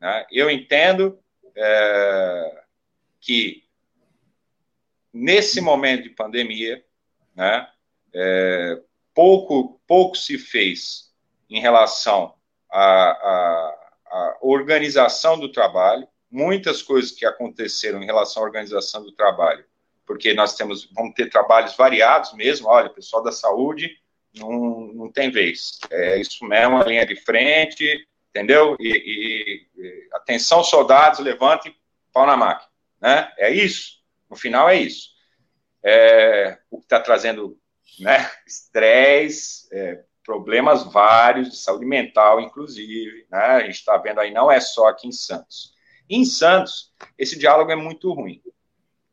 [0.00, 0.26] Né?
[0.30, 1.18] Eu entendo
[1.54, 2.64] é,
[3.20, 3.64] que
[5.12, 6.84] nesse momento de pandemia,
[7.34, 7.68] né,
[8.12, 8.80] é,
[9.14, 11.12] pouco, pouco se fez
[11.48, 12.34] em relação
[12.70, 13.81] a, a,
[14.12, 19.64] a organização do trabalho, muitas coisas que aconteceram em relação à organização do trabalho,
[20.06, 23.98] porque nós temos, vamos ter trabalhos variados mesmo, olha, pessoal da saúde
[24.34, 28.76] não, não tem vez, é isso mesmo, a linha de frente, entendeu?
[28.78, 31.74] E, e, e atenção, soldados, levante
[32.12, 32.70] pau na máquina,
[33.00, 33.32] né?
[33.38, 35.10] É isso, no final é isso.
[35.82, 37.58] É, o que está trazendo
[37.98, 43.38] né, estresse, é, problemas vários de saúde mental, inclusive, né?
[43.38, 45.74] A gente está vendo aí, não é só aqui em Santos.
[46.08, 48.42] Em Santos, esse diálogo é muito ruim,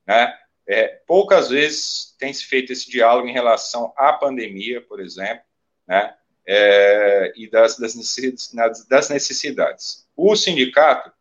[0.06, 0.38] né?
[0.68, 5.44] É, poucas vezes tem se feito esse diálogo em relação à pandemia, por exemplo,
[5.88, 6.16] né?
[6.46, 10.08] É, e das, das, necessidades, necessidades.
[10.16, 11.12] O sindicato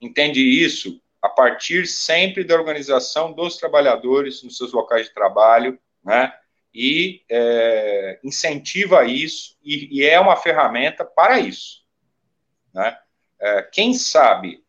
[0.00, 6.32] entende isso a partir sempre da organização dos trabalhadores nos seus locais de trabalho, né?
[6.74, 11.84] E é, incentiva isso e, e, é uma ferramenta para isso.
[12.72, 12.96] Né?
[13.38, 14.64] É, quem sabe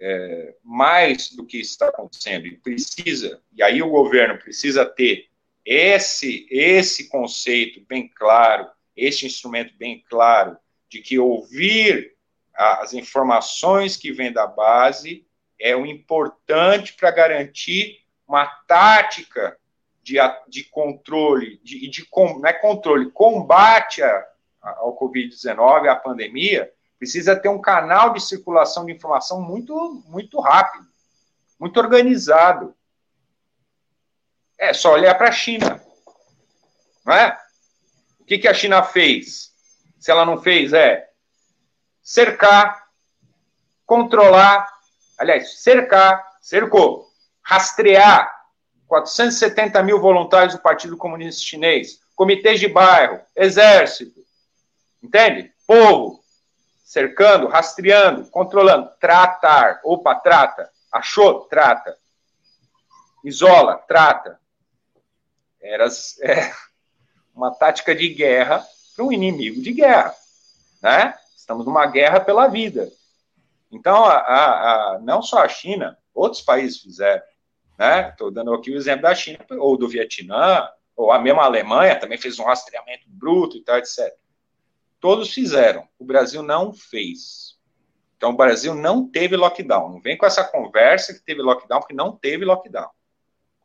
[0.00, 5.28] é, mais do que está acontecendo e precisa, e aí o governo precisa ter
[5.64, 10.56] esse, esse conceito bem claro, esse instrumento bem claro,
[10.88, 12.14] de que ouvir
[12.54, 15.26] as informações que vêm da base
[15.58, 19.58] é o importante para garantir uma tática
[20.06, 24.26] de, de controle, de, de não é controle, combate a,
[24.62, 30.86] ao Covid-19, à pandemia, precisa ter um canal de circulação de informação muito, muito rápido,
[31.58, 32.72] muito organizado.
[34.56, 35.82] É só olhar para a China.
[37.04, 37.36] Não é?
[38.20, 39.52] O que, que a China fez?
[39.98, 41.08] Se ela não fez, é
[42.00, 42.86] cercar,
[43.84, 44.68] controlar,
[45.18, 47.08] aliás, cercar, cercou,
[47.42, 48.35] rastrear,
[48.86, 54.20] 470 mil voluntários do Partido Comunista Chinês, comitês de bairro, exército,
[55.02, 55.52] entende?
[55.66, 56.22] Povo,
[56.84, 61.96] cercando, rastreando, controlando, tratar, opa, trata, achou, trata,
[63.24, 64.38] isola, trata.
[65.60, 65.88] Era
[66.22, 66.52] é,
[67.34, 70.14] uma tática de guerra para um inimigo de guerra,
[70.80, 71.14] né?
[71.36, 72.90] Estamos numa guerra pela vida.
[73.70, 77.22] Então, a, a, a, não só a China, outros países fizeram.
[77.78, 78.08] Né?
[78.10, 82.18] Estou dando aqui o exemplo da China, ou do Vietnã, ou a mesma Alemanha também
[82.18, 84.14] fez um rastreamento bruto e tal, etc.
[84.98, 87.56] Todos fizeram, o Brasil não fez.
[88.16, 89.90] Então, o Brasil não teve lockdown.
[89.90, 92.88] Não vem com essa conversa que teve lockdown, porque não teve lockdown.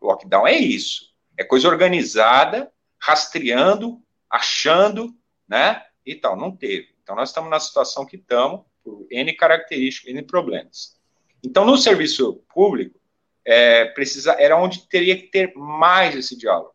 [0.02, 1.13] Lockdown é isso.
[1.38, 5.15] É coisa organizada, rastreando, achando,
[5.47, 5.82] né?
[6.06, 6.36] E tal.
[6.36, 6.89] Não teve.
[7.02, 11.00] Então, nós estamos na situação que estamos, por N características, N problemas.
[11.41, 13.00] Então, no serviço público,
[13.45, 16.73] é, precisa, era onde teria que ter mais esse diálogo.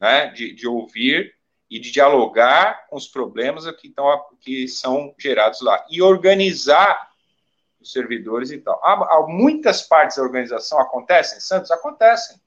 [0.00, 1.34] né, de, de ouvir
[1.70, 7.10] e de dialogar com os problemas que, estão, que são gerados lá e organizar
[7.80, 8.80] os servidores e tal.
[8.82, 11.70] Há, há muitas partes da organização acontecem, Santos?
[11.70, 12.40] Acontecem.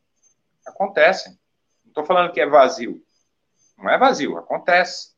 [0.66, 1.32] Acontecem.
[1.84, 3.02] Não estou falando que é vazio.
[3.78, 5.14] Não é vazio, acontece.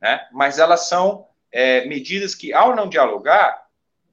[0.00, 0.26] Né?
[0.32, 3.67] Mas elas são é, medidas que, ao não dialogar,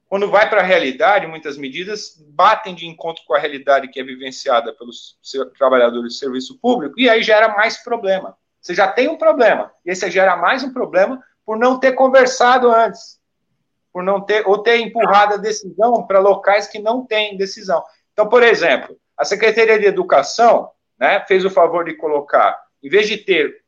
[0.08, 4.04] quando vai para a realidade, muitas medidas batem de encontro com a realidade que é
[4.04, 5.18] vivenciada pelos
[5.58, 8.36] trabalhadores de serviço público, e aí gera mais problema.
[8.60, 11.92] Você já tem um problema, e aí você gera mais um problema por não ter
[11.92, 13.20] conversado antes,
[13.92, 17.82] por não ter, ou ter empurrado a decisão para locais que não têm decisão.
[18.12, 23.08] Então, por exemplo, a Secretaria de Educação né, fez o favor de colocar, em vez
[23.08, 23.62] de ter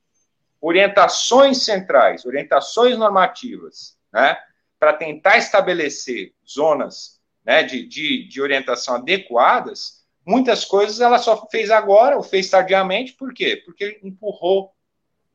[0.61, 4.39] orientações centrais, orientações normativas, né,
[4.79, 11.71] para tentar estabelecer zonas né, de, de, de, orientação adequadas, muitas coisas ela só fez
[11.71, 13.57] agora, ou fez tardiamente, por quê?
[13.65, 14.73] Porque empurrou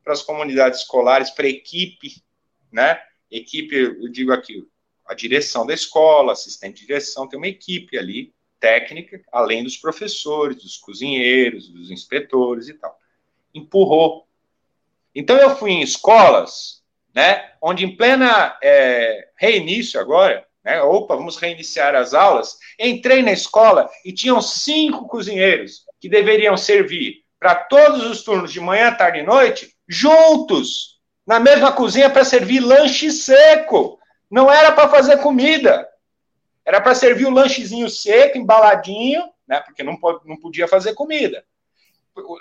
[0.02, 2.22] para as comunidades escolares, para a equipe,
[2.70, 3.00] né?
[3.30, 4.66] Equipe, eu digo aqui,
[5.06, 10.56] a direção da escola, assistente de direção, tem uma equipe ali, técnica, além dos professores,
[10.56, 12.98] dos cozinheiros, dos inspetores e tal.
[13.52, 14.26] Empurrou.
[15.14, 16.82] Então eu fui em escolas
[17.14, 17.50] né?
[17.62, 20.82] Onde em plena é, reinício agora, né?
[20.82, 22.58] Opa, vamos reiniciar as aulas.
[22.78, 28.60] Entrei na escola e tinham cinco cozinheiros que deveriam servir para todos os turnos de
[28.60, 33.98] manhã, tarde e noite, juntos, na mesma cozinha para servir lanche seco.
[34.30, 35.88] Não era para fazer comida.
[36.64, 39.60] Era para servir o lanchezinho seco, embaladinho, né?
[39.60, 41.44] Porque não, não podia fazer comida.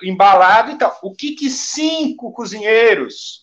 [0.02, 0.98] Embalado e tal.
[1.04, 3.43] O que que cinco cozinheiros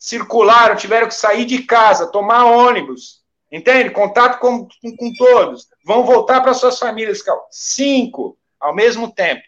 [0.00, 3.90] circularam, tiveram que sair de casa, tomar ônibus, entende?
[3.90, 5.68] Contato com, com, com todos.
[5.84, 7.22] Vão voltar para suas famílias.
[7.50, 9.44] Cinco ao mesmo tempo.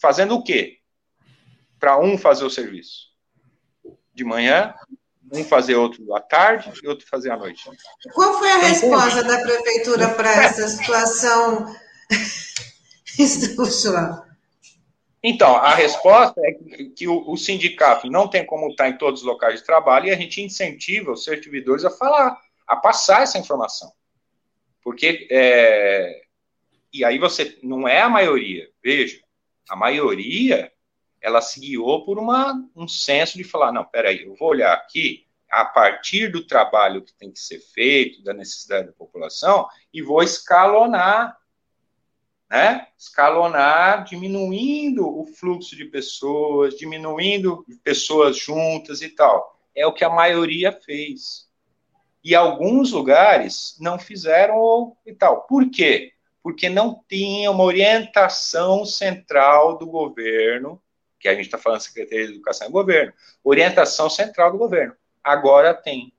[0.00, 0.78] Fazendo o quê?
[1.80, 3.06] Para um fazer o serviço.
[4.14, 4.72] De manhã,
[5.32, 7.68] um fazer outro à tarde e outro fazer à noite.
[8.14, 11.74] Qual foi a resposta da prefeitura para essa situação
[13.18, 14.25] estrutural?
[15.28, 16.52] Então, a resposta é
[16.94, 20.12] que o, o, sindicato não tem como estar em todos os locais de trabalho e
[20.12, 23.90] a gente incentiva os servidores a falar, a passar essa informação.
[24.84, 26.22] Porque, é,
[26.92, 29.20] e aí você, não é a maioria, veja,
[29.68, 30.72] a maioria,
[31.20, 35.26] ela se guiou por uma, um senso de falar, não, peraí, eu vou olhar aqui,
[35.50, 40.22] a partir do trabalho que tem que ser feito, da necessidade da população, e vou
[40.22, 41.36] escalonar
[42.48, 42.86] né?
[42.96, 49.58] escalonar, diminuindo o fluxo de pessoas, diminuindo pessoas juntas e tal.
[49.74, 51.46] É o que a maioria fez.
[52.22, 55.42] E alguns lugares não fizeram e tal.
[55.42, 56.12] Por quê?
[56.42, 60.80] Porque não tinha uma orientação central do governo,
[61.18, 64.94] que a gente está falando Secretaria de Educação e Governo, orientação central do governo.
[65.22, 66.12] Agora tem.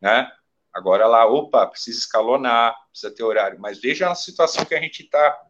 [0.00, 0.30] Né?
[0.72, 3.60] Agora lá, opa, precisa escalonar, precisa ter horário.
[3.60, 5.40] Mas veja a situação que a gente está.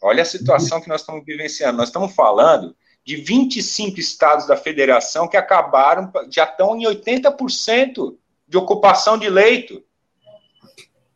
[0.00, 1.78] Olha a situação que nós estamos vivenciando.
[1.78, 8.56] Nós estamos falando de 25 estados da federação que acabaram, já estão em 80% de
[8.56, 9.82] ocupação de leito.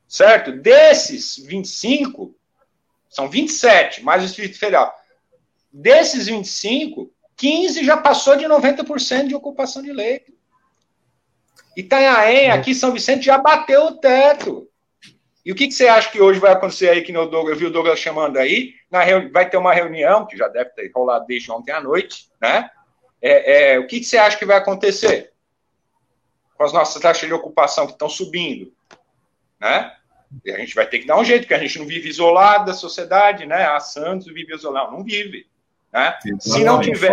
[0.09, 0.53] Certo?
[0.53, 2.35] Desses 25,
[3.11, 4.95] são 27, mais o Distrito Federal.
[5.73, 10.33] Desses 25, 15 já passou de 90% de ocupação de leito.
[11.77, 14.69] Itanhaém, aqui São Vicente, já bateu o teto.
[15.45, 17.59] E o que, que você acha que hoje vai acontecer aí, que no Douglas, eu
[17.59, 19.01] vi o Douglas chamando aí, na
[19.33, 22.71] vai ter uma reunião, que já deve ter rolado desde ontem à noite, né?
[23.21, 25.33] É, é, o que, que você acha que vai acontecer
[26.57, 28.73] com as nossas taxas de ocupação que estão subindo,
[29.61, 29.93] né?
[30.45, 32.67] E a gente vai ter que dar um jeito, porque a gente não vive isolado
[32.67, 33.65] da sociedade, né?
[33.65, 35.47] A Santos vive isolado, não vive,
[35.93, 36.17] né?
[36.39, 37.13] Se não tiver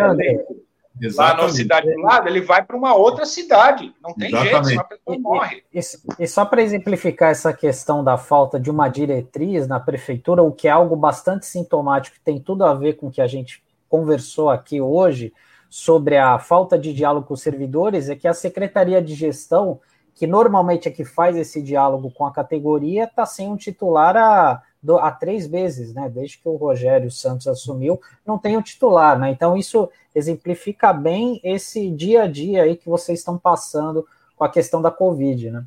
[1.02, 1.42] Exatamente.
[1.42, 3.94] lá na cidade do lado, ele vai para uma outra cidade.
[4.02, 4.68] Não tem Exatamente.
[4.68, 5.64] jeito, a pessoa morre.
[5.74, 10.44] E, e, e só para exemplificar essa questão da falta de uma diretriz na prefeitura,
[10.44, 13.28] o que é algo bastante sintomático, que tem tudo a ver com o que a
[13.28, 15.34] gente conversou aqui hoje
[15.70, 19.80] sobre a falta de diálogo com os servidores, é que a Secretaria de Gestão,
[20.16, 24.62] que normalmente é que faz esse diálogo com a categoria, está sem um titular há
[24.82, 26.10] do, há três vezes, né?
[26.10, 29.30] Desde que o Rogério Santos assumiu, não tem o titular, né?
[29.32, 34.50] Então isso exemplifica bem esse dia a dia aí que vocês estão passando com a
[34.50, 35.66] questão da Covid, né?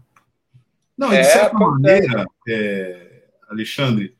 [0.97, 4.15] Não, de é, certa maneira, é, Alexandre,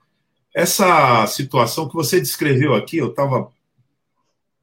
[0.55, 3.51] essa situação que você descreveu aqui, eu estava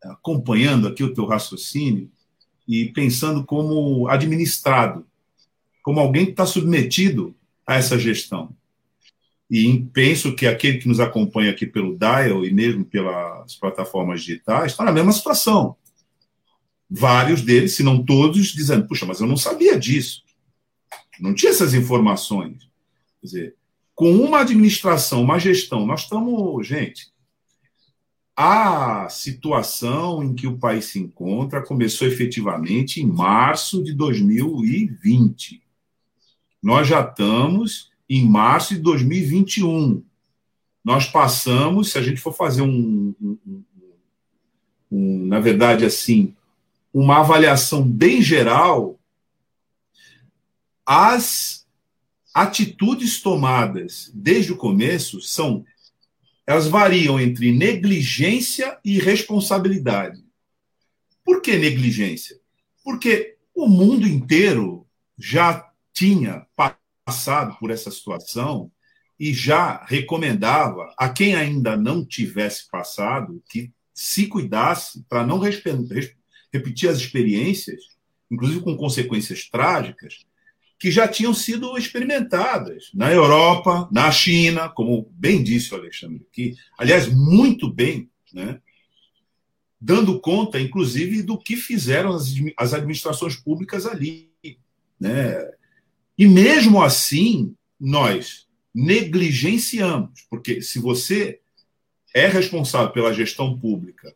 [0.04, 2.10] acompanhando aqui o teu raciocínio
[2.68, 5.06] e pensando como administrado,
[5.82, 8.56] como alguém que está submetido a essa gestão.
[9.50, 14.72] E penso que aquele que nos acompanha aqui pelo Dial e mesmo pelas plataformas digitais
[14.72, 15.76] está na mesma situação.
[16.88, 20.24] Vários deles, se não todos, dizendo: puxa, mas eu não sabia disso.
[21.20, 22.70] Não tinha essas informações.
[23.20, 23.56] Quer dizer,
[23.96, 27.12] com uma administração, uma gestão, nós estamos, gente,
[28.36, 35.62] a situação em que o país se encontra começou efetivamente em março de 2020.
[36.64, 40.04] Nós já estamos em março de 2021.
[40.84, 43.64] Nós passamos, se a gente for fazer um, um,
[44.92, 46.36] um, na verdade, assim,
[46.94, 49.00] uma avaliação bem geral,
[50.86, 51.68] as
[52.34, 55.66] atitudes tomadas desde o começo são
[56.48, 60.20] elas variam entre negligência e responsabilidade.
[61.24, 62.40] Por que negligência?
[62.84, 66.48] Porque o mundo inteiro já tinha
[67.10, 68.72] passado por essa situação
[69.20, 76.88] e já recomendava a quem ainda não tivesse passado que se cuidasse para não repetir
[76.88, 77.82] as experiências,
[78.30, 80.24] inclusive com consequências trágicas,
[80.80, 86.56] que já tinham sido experimentadas na Europa, na China, como bem disse o Alexandre aqui,
[86.78, 88.62] aliás, muito bem, né?
[89.82, 94.30] dando conta, inclusive, do que fizeram as, administrações públicas ali.
[95.00, 95.59] Né?
[96.20, 98.46] E mesmo assim, nós
[98.76, 101.40] negligenciamos, porque se você
[102.14, 104.14] é responsável pela gestão pública,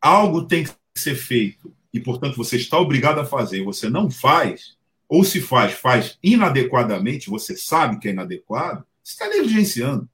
[0.00, 4.10] algo tem que ser feito e, portanto, você está obrigado a fazer e você não
[4.10, 4.76] faz,
[5.08, 10.08] ou se faz, faz inadequadamente, você sabe que é inadequado, você está negligenciando.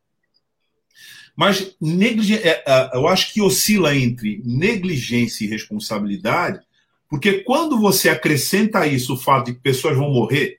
[1.34, 1.74] Mas
[2.42, 6.60] é, é, eu acho que oscila entre negligência e responsabilidade,
[7.08, 10.58] porque quando você acrescenta isso o fato de que pessoas vão morrer,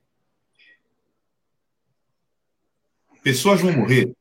[3.23, 4.11] pessoas vão morrer,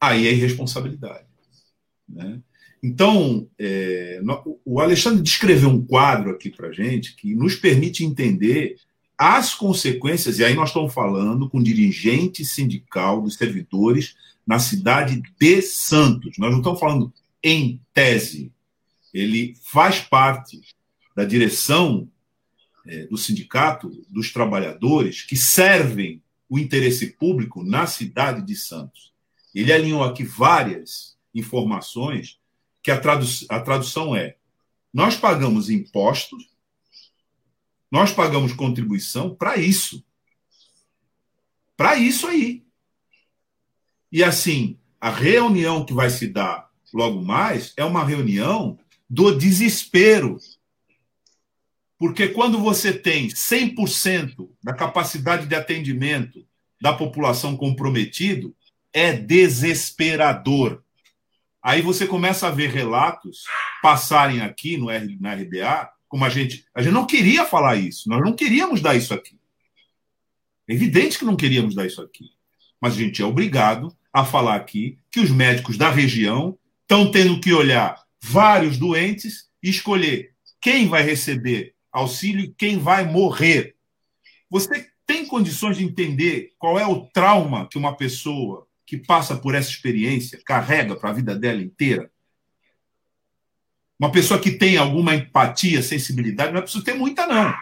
[0.00, 1.26] aí é irresponsabilidade.
[2.08, 2.40] Né?
[2.82, 4.20] Então, é,
[4.64, 8.76] o Alexandre descreveu um quadro aqui para gente que nos permite entender
[9.18, 15.60] as consequências, e aí nós estamos falando com dirigente sindical dos servidores na cidade de
[15.60, 16.38] Santos.
[16.38, 18.50] Nós não estamos falando em tese.
[19.12, 20.60] Ele faz parte
[21.14, 22.08] da direção
[22.86, 29.14] é, do sindicato dos trabalhadores que servem o interesse público na cidade de Santos.
[29.54, 32.40] Ele alinhou aqui várias informações
[32.82, 34.36] que a, tradu a tradução é:
[34.92, 36.50] nós pagamos impostos,
[37.88, 40.04] nós pagamos contribuição para isso.
[41.76, 42.64] Para isso aí.
[44.12, 48.78] E assim, a reunião que vai se dar logo mais é uma reunião
[49.08, 50.38] do desespero.
[52.00, 56.42] Porque quando você tem 100% da capacidade de atendimento
[56.80, 58.56] da população comprometido,
[58.90, 60.82] é desesperador.
[61.62, 63.44] Aí você começa a ver relatos
[63.82, 66.64] passarem aqui no R, na RBA, como a gente.
[66.74, 69.38] A gente não queria falar isso, nós não queríamos dar isso aqui.
[70.66, 72.30] É evidente que não queríamos dar isso aqui.
[72.80, 77.38] Mas a gente é obrigado a falar aqui que os médicos da região estão tendo
[77.38, 80.32] que olhar vários doentes e escolher
[80.62, 83.76] quem vai receber auxílio quem vai morrer.
[84.48, 89.54] Você tem condições de entender qual é o trauma que uma pessoa que passa por
[89.54, 92.10] essa experiência carrega para a vida dela inteira?
[93.98, 97.54] Uma pessoa que tem alguma empatia, sensibilidade, não é preciso ter muita, não.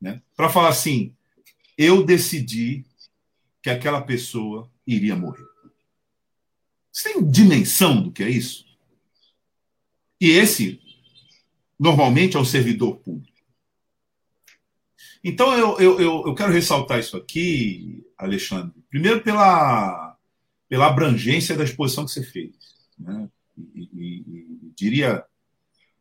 [0.00, 0.22] Né?
[0.34, 1.14] Para falar assim,
[1.76, 2.84] eu decidi
[3.62, 5.44] que aquela pessoa iria morrer.
[6.90, 8.64] Você tem dimensão do que é isso?
[10.20, 10.80] E esse,
[11.78, 13.38] normalmente, é o servidor público.
[15.22, 20.08] Então, eu, eu, eu, quero ressaltar isso aqui, Alexandre, primeiro pela
[20.68, 22.54] pela abrangência da exposição que você fez.
[22.98, 23.28] Né?
[23.74, 25.24] E, e, e, diria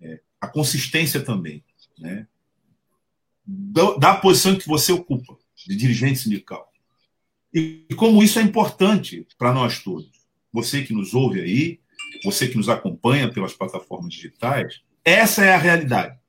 [0.02, 1.64] é, a consistência também
[1.98, 2.28] né?
[3.46, 6.72] da, da, posição que você ocupa, de dirigente sindical.
[7.54, 10.12] E, e como isso é importante para nós todos.
[10.52, 11.80] Você que nos ouve aí,
[12.24, 16.20] você que nos acompanha pelas plataformas digitais, essa é a realidade.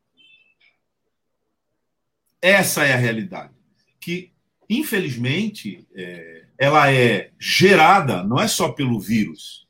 [2.40, 3.52] Essa é a realidade.
[4.00, 4.30] Que,
[4.70, 9.66] infelizmente, é, ela é gerada não é só pelo vírus,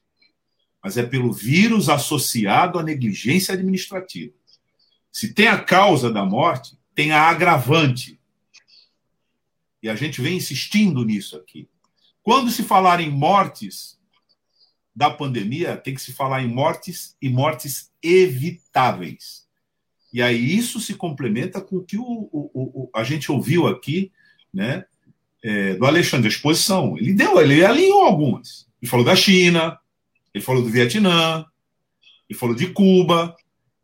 [0.85, 4.35] mas é pelo vírus associado à negligência administrativa.
[5.11, 8.21] Se tem a causa da morte, tem a agravante.
[9.83, 11.67] E a gente vem insistindo nisso aqui.
[12.23, 13.98] Quando se falar em mortes
[14.99, 19.47] da pandemia, tem que se falar em mortes e mortes evitáveis.
[20.13, 24.11] E aí isso se complementa com o que o, o, o a gente ouviu aqui,
[24.53, 24.85] né?
[25.43, 26.97] é, do Alexandre, a exposição.
[26.97, 28.67] Ele deu, ele alinhou algumas.
[28.81, 29.79] Ele falou da China,
[30.33, 31.45] ele falou do Vietnã,
[32.29, 33.37] ele falou de Cuba,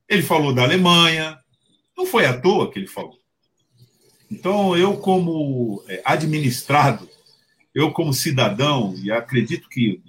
[0.09, 1.39] ele falou da Alemanha.
[1.97, 3.19] Não foi à toa que ele falou.
[4.31, 7.09] Então, eu, como é, administrado,
[7.75, 10.01] eu, como cidadão, e acredito que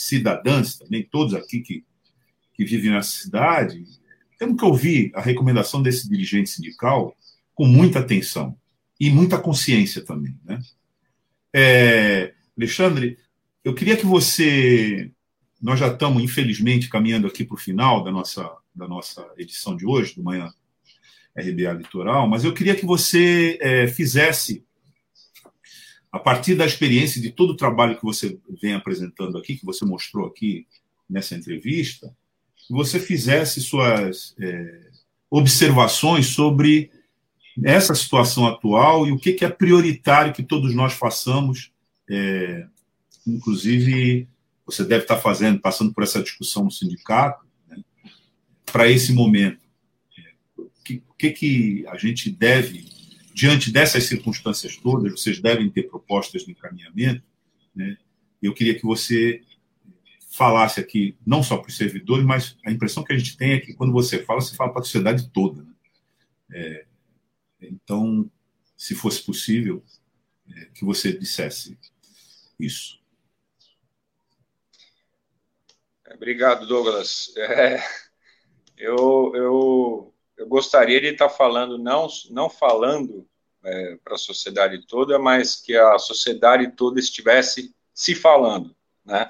[0.00, 1.84] cidadãs também, todos aqui que,
[2.54, 3.84] que vivem nessa cidade,
[4.38, 7.14] temos que ouvir a recomendação desse dirigente sindical
[7.54, 8.56] com muita atenção
[8.98, 10.34] e muita consciência também.
[10.44, 10.58] Né?
[11.54, 13.18] É, Alexandre,
[13.64, 15.10] eu queria que você.
[15.60, 19.86] Nós já estamos, infelizmente, caminhando aqui para o final da nossa, da nossa edição de
[19.86, 20.50] hoje, do Manhã
[21.36, 24.64] RBA Litoral, mas eu queria que você é, fizesse,
[26.12, 29.84] a partir da experiência de todo o trabalho que você vem apresentando aqui, que você
[29.84, 30.66] mostrou aqui
[31.08, 32.14] nessa entrevista,
[32.68, 34.90] você fizesse suas é,
[35.30, 36.90] observações sobre
[37.62, 41.72] essa situação atual e o que, que é prioritário que todos nós façamos.
[42.08, 42.66] É,
[43.26, 44.28] inclusive,
[44.64, 47.78] você deve estar fazendo, passando por essa discussão no sindicato, né,
[48.66, 49.60] para esse momento.
[50.18, 52.84] É, o que, que, que a gente deve,
[53.32, 57.22] diante dessas circunstâncias todas, vocês devem ter propostas de encaminhamento.
[57.74, 57.96] Né?
[58.42, 59.42] Eu queria que você
[60.30, 63.60] falasse aqui, não só para os servidores, mas a impressão que a gente tem é
[63.60, 65.62] que quando você fala, você fala para a sociedade toda.
[65.62, 65.74] Né?
[66.52, 66.86] É,
[67.60, 68.30] então,
[68.76, 69.82] se fosse possível,
[70.48, 71.76] é, que você dissesse
[72.58, 73.00] isso.
[76.14, 77.32] Obrigado, Douglas.
[77.36, 77.82] É,
[78.76, 83.28] eu, eu, eu gostaria de estar falando, não, não falando
[83.62, 88.74] é, para a sociedade toda, mas que a sociedade toda estivesse se falando,
[89.04, 89.28] né?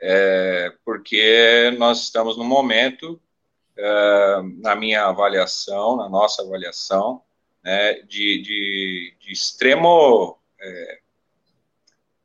[0.00, 3.20] É, porque nós estamos num momento,
[3.76, 7.22] é, na minha avaliação, na nossa avaliação,
[7.62, 11.00] né, de, de, de extremo é,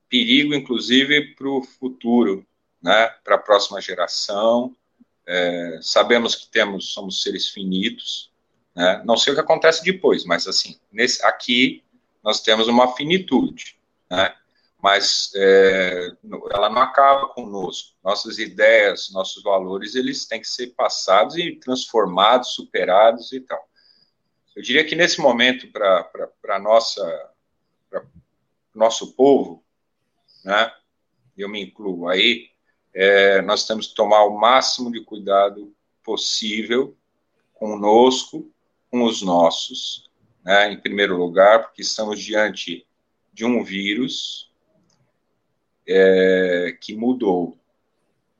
[0.08, 2.48] perigo, inclusive, para o futuro,
[2.82, 4.74] né, para a próxima geração.
[5.28, 8.32] É, sabemos que temos, somos seres finitos,
[8.76, 11.84] né, não sei o que acontece depois, mas assim, nesse, aqui
[12.24, 13.78] nós temos uma finitude,
[14.10, 14.36] né,
[14.82, 16.12] mas é,
[16.52, 17.96] ela não acaba conosco.
[18.04, 23.68] Nossas ideias, nossos valores, eles têm que ser passados e transformados, superados e tal.
[24.56, 27.32] Eu diria que nesse momento, para nossa
[27.90, 28.06] pra
[28.76, 29.64] nosso povo,
[30.44, 30.72] né,
[31.36, 32.50] eu me incluo aí,
[32.96, 35.72] é, nós temos que tomar o máximo de cuidado
[36.04, 36.98] possível
[37.54, 38.52] conosco,
[38.90, 40.10] com os nossos,
[40.44, 42.88] né, em primeiro lugar, porque estamos diante
[43.32, 44.52] de um vírus
[45.88, 47.60] é, que mudou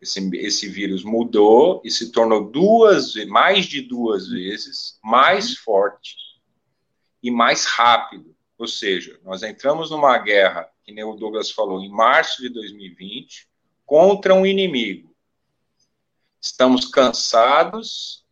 [0.06, 6.16] esse, esse vírus mudou e se tornou duas, mais de duas vezes mais forte
[7.22, 8.36] e mais rápido.
[8.58, 13.50] Ou seja, nós entramos numa guerra, que nem o Douglas falou, em março de 2020,
[13.86, 15.16] contra um inimigo.
[16.42, 18.26] Estamos cansados,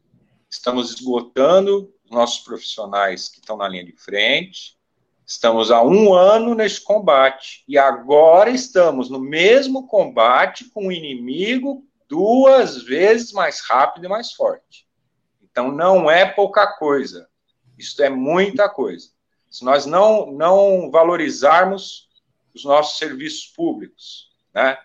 [0.50, 4.78] estamos esgotando os nossos profissionais que estão na linha de frente,
[5.26, 11.86] Estamos há um ano nesse combate e agora estamos no mesmo combate com um inimigo
[12.10, 14.86] duas vezes mais rápido e mais forte.
[15.42, 17.28] Então não é pouca coisa.
[17.78, 19.10] Isso é muita coisa.
[19.50, 22.10] Se nós não não valorizarmos
[22.54, 24.78] os nossos serviços públicos, né?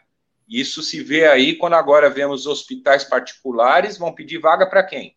[0.48, 5.16] Isso se vê aí quando agora vemos hospitais particulares vão pedir vaga para quem?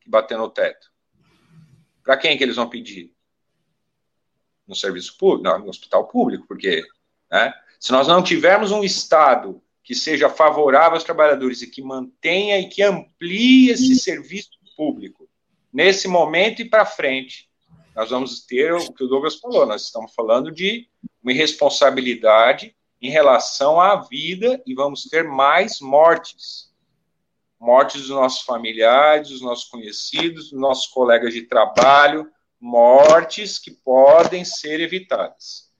[0.00, 0.92] Que bater no teto.
[2.04, 3.16] Para quem que eles vão pedir?
[4.66, 6.82] no serviço público, no hospital público, porque
[7.30, 12.58] né, se nós não tivermos um Estado que seja favorável aos trabalhadores e que mantenha
[12.58, 15.28] e que amplie esse serviço público
[15.72, 17.48] nesse momento e para frente,
[17.94, 20.88] nós vamos ter o que o Douglas falou, nós estamos falando de
[21.22, 26.72] uma irresponsabilidade em relação à vida e vamos ter mais mortes.
[27.58, 32.30] Mortes dos nossos familiares, dos nossos conhecidos, dos nossos colegas de trabalho,
[32.60, 35.70] mortes que podem ser evitadas.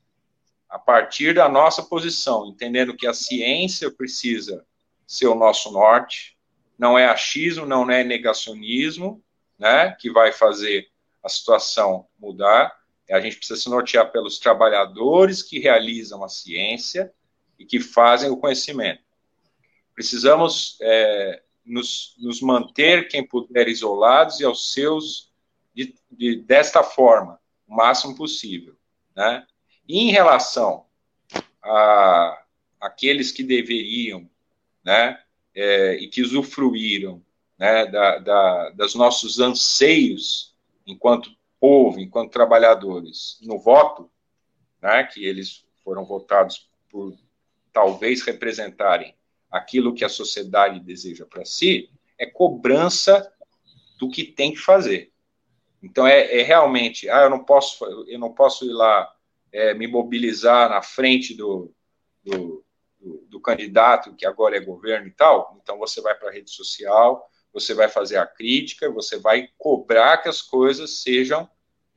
[0.69, 4.67] A partir da nossa posição, entendendo que a ciência precisa
[5.07, 6.37] ser o nosso norte,
[6.79, 9.23] não é achismo, não é negacionismo,
[9.59, 10.89] né, que vai fazer
[11.23, 12.77] a situação mudar.
[13.11, 17.13] A gente precisa se nortear pelos trabalhadores que realizam a ciência
[17.59, 19.03] e que fazem o conhecimento.
[19.95, 25.33] Precisamos é, nos, nos manter, quem puder, isolados e aos seus
[25.75, 27.39] de, de, desta forma,
[27.69, 28.75] o máximo possível.
[29.15, 29.47] Né?
[29.87, 30.87] E em relação
[31.63, 32.43] a
[32.81, 34.29] aqueles que deveriam,
[34.85, 35.21] né,
[35.55, 37.23] é, e que usufruíram
[37.59, 40.55] né, da, da, dos nossos anseios
[40.87, 44.11] enquanto povo, enquanto trabalhadores, no voto,
[44.81, 47.17] né, que eles foram votados por
[47.73, 49.15] talvez representarem
[49.51, 53.33] aquilo que a sociedade deseja para si, é cobrança
[53.99, 55.13] do que tem que fazer.
[55.83, 59.13] Então é, é, realmente, ah, eu não posso, eu não posso ir lá
[59.53, 61.73] é, me mobilizar na frente do,
[62.25, 62.65] do,
[62.99, 65.57] do, do, candidato que agora é governo e tal.
[65.63, 70.19] Então você vai para a rede social, você vai fazer a crítica, você vai cobrar
[70.19, 71.49] que as coisas sejam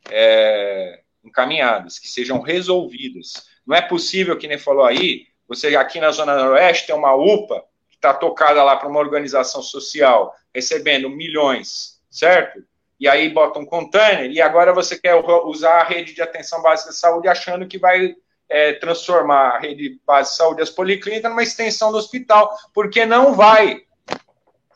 [0.09, 3.33] é, encaminhadas, que sejam resolvidas.
[3.67, 7.65] Não é possível, que nem falou aí, você aqui na Zona Noroeste tem uma UPA
[7.89, 12.63] que está tocada lá para uma organização social, recebendo milhões, certo?
[12.97, 16.91] E aí bota um container, e agora você quer usar a rede de atenção básica
[16.91, 18.15] de saúde achando que vai
[18.47, 23.88] é, transformar a rede de saúde as policlínicas numa extensão do hospital, porque não vai.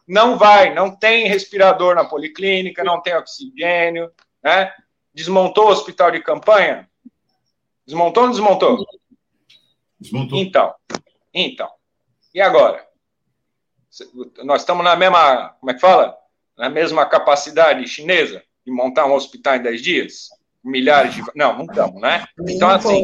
[0.08, 4.12] Não vai, não tem respirador na policlínica, não tem oxigênio,
[4.44, 4.74] né?
[5.14, 6.90] Desmontou o hospital de campanha?
[7.86, 8.86] Desmontou ou não desmontou?
[10.00, 10.40] Desmontou.
[10.40, 10.74] Então,
[11.34, 11.70] então.
[12.34, 12.86] E agora?
[14.44, 16.18] Nós estamos na mesma, como é que fala?
[16.58, 20.30] Na mesma capacidade chinesa de montar um hospital em 10 dias?
[20.64, 21.22] Milhares de.
[21.36, 22.26] Não, não estamos, né?
[22.48, 23.04] Então, assim,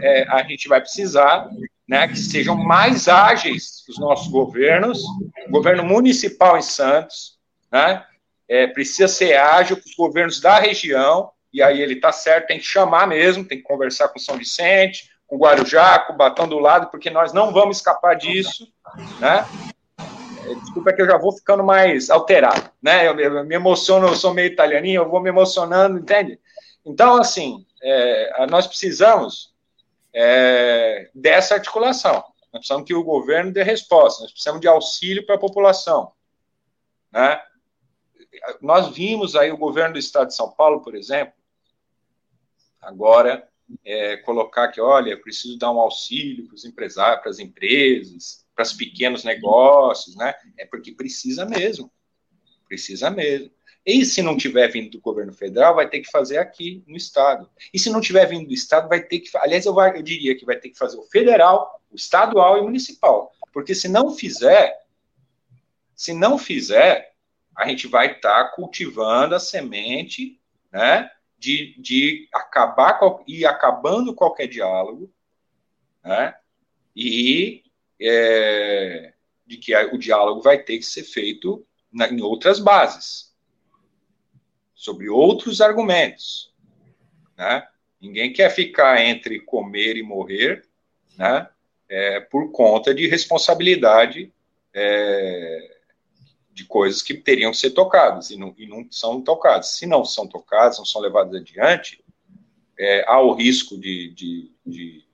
[0.00, 1.48] é, é, a gente vai precisar
[1.88, 5.02] né, que sejam mais ágeis os nossos governos,
[5.46, 7.38] o governo municipal em Santos,
[7.70, 8.04] né,
[8.48, 12.58] é, precisa ser ágil com os governos da região, e aí ele está certo, tem
[12.58, 16.88] que chamar mesmo, tem que conversar com São Vicente, com Guarujá, com Batão do lado,
[16.90, 18.68] porque nós não vamos escapar disso,
[19.18, 19.44] né?
[20.44, 23.08] É, desculpa que eu já vou ficando mais alterado, né?
[23.08, 26.38] Eu, eu me emociono, eu sou meio italianinho, eu vou me emocionando, entende?
[26.84, 29.55] Então, assim, é, nós precisamos
[30.18, 32.14] é, dessa articulação.
[32.50, 36.10] Nós precisamos que o governo dê resposta, nós precisamos de auxílio para a população,
[37.12, 37.38] né?
[38.62, 41.34] nós vimos aí o governo do estado de São Paulo, por exemplo,
[42.80, 43.46] agora
[43.84, 48.46] é, colocar que, olha, eu preciso dar um auxílio para os empresários, para as empresas,
[48.54, 50.34] para os pequenos negócios, né?
[50.56, 51.92] É porque precisa mesmo.
[52.66, 53.50] Precisa mesmo.
[53.86, 57.48] E se não tiver vindo do governo federal, vai ter que fazer aqui no estado.
[57.72, 59.30] E se não tiver vindo do estado, vai ter que.
[59.38, 62.64] Aliás, eu, eu diria que vai ter que fazer o federal, o estadual e o
[62.64, 63.32] municipal.
[63.52, 64.76] Porque se não fizer,
[65.94, 67.14] se não fizer,
[67.56, 70.40] a gente vai estar tá cultivando a semente,
[70.72, 71.08] né,
[71.38, 75.12] de, de acabar e acabando qualquer diálogo,
[76.04, 76.34] né,
[76.94, 77.62] e
[78.00, 79.14] é,
[79.46, 83.34] de que o diálogo vai ter que ser feito na, em outras bases,
[84.76, 86.52] sobre outros argumentos,
[87.36, 87.66] né?
[88.00, 90.64] Ninguém quer ficar entre comer e morrer,
[91.16, 91.48] né?
[91.88, 94.32] É, por conta de responsabilidade
[94.74, 95.76] é,
[96.52, 99.76] de coisas que teriam que ser tocadas e não, e não são tocadas.
[99.76, 102.04] Se não são tocadas, não são levadas adiante,
[102.78, 105.04] é, há o risco de, de, de,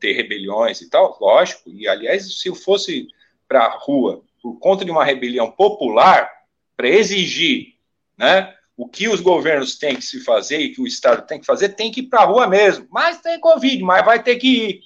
[0.00, 1.70] ter rebeliões e tal, lógico.
[1.70, 3.06] E, aliás, se eu fosse
[3.46, 6.28] para a rua por conta de uma rebelião popular,
[6.76, 7.76] para exigir
[8.18, 11.46] né, o que os governos têm que se fazer e que o Estado tem que
[11.46, 12.86] fazer, tem que ir para a rua mesmo.
[12.90, 14.80] Mas tem Covid, mas vai ter que ir.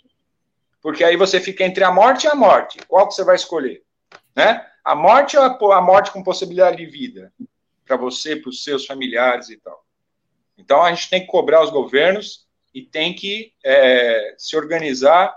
[0.82, 2.78] Porque aí você fica entre a morte e a morte.
[2.86, 3.82] Qual que você vai escolher?
[4.34, 4.64] Né?
[4.84, 7.32] A morte ou a morte com possibilidade de vida?
[7.84, 9.84] Para você, para os seus familiares e tal.
[10.58, 15.36] Então, a gente tem que cobrar os governos e tem que é, se organizar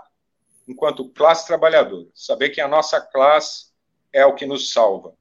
[0.66, 2.06] enquanto classe trabalhadora.
[2.14, 3.70] Saber que a nossa classe
[4.12, 5.14] é o que nos salva.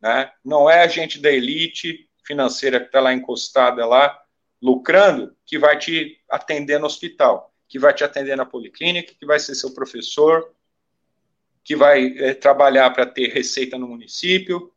[0.00, 0.30] Né?
[0.44, 4.20] Não é a gente da elite financeira que está lá encostada lá,
[4.60, 9.40] lucrando, que vai te atender no hospital, que vai te atender na policlínica, que vai
[9.40, 10.52] ser seu professor,
[11.64, 14.70] que vai é, trabalhar para ter receita no município,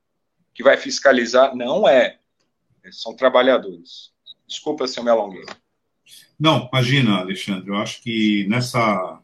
[0.53, 1.53] que vai fiscalizar.
[1.55, 2.19] Não é.
[2.91, 4.11] São trabalhadores.
[4.47, 5.45] Desculpa se eu me alonguei.
[6.39, 9.21] Não, imagina, Alexandre, eu acho que nessa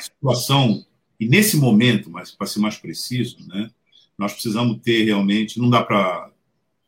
[0.00, 0.84] situação,
[1.18, 3.70] e nesse momento, mas para ser mais preciso, né,
[4.18, 6.30] nós precisamos ter realmente, não dá para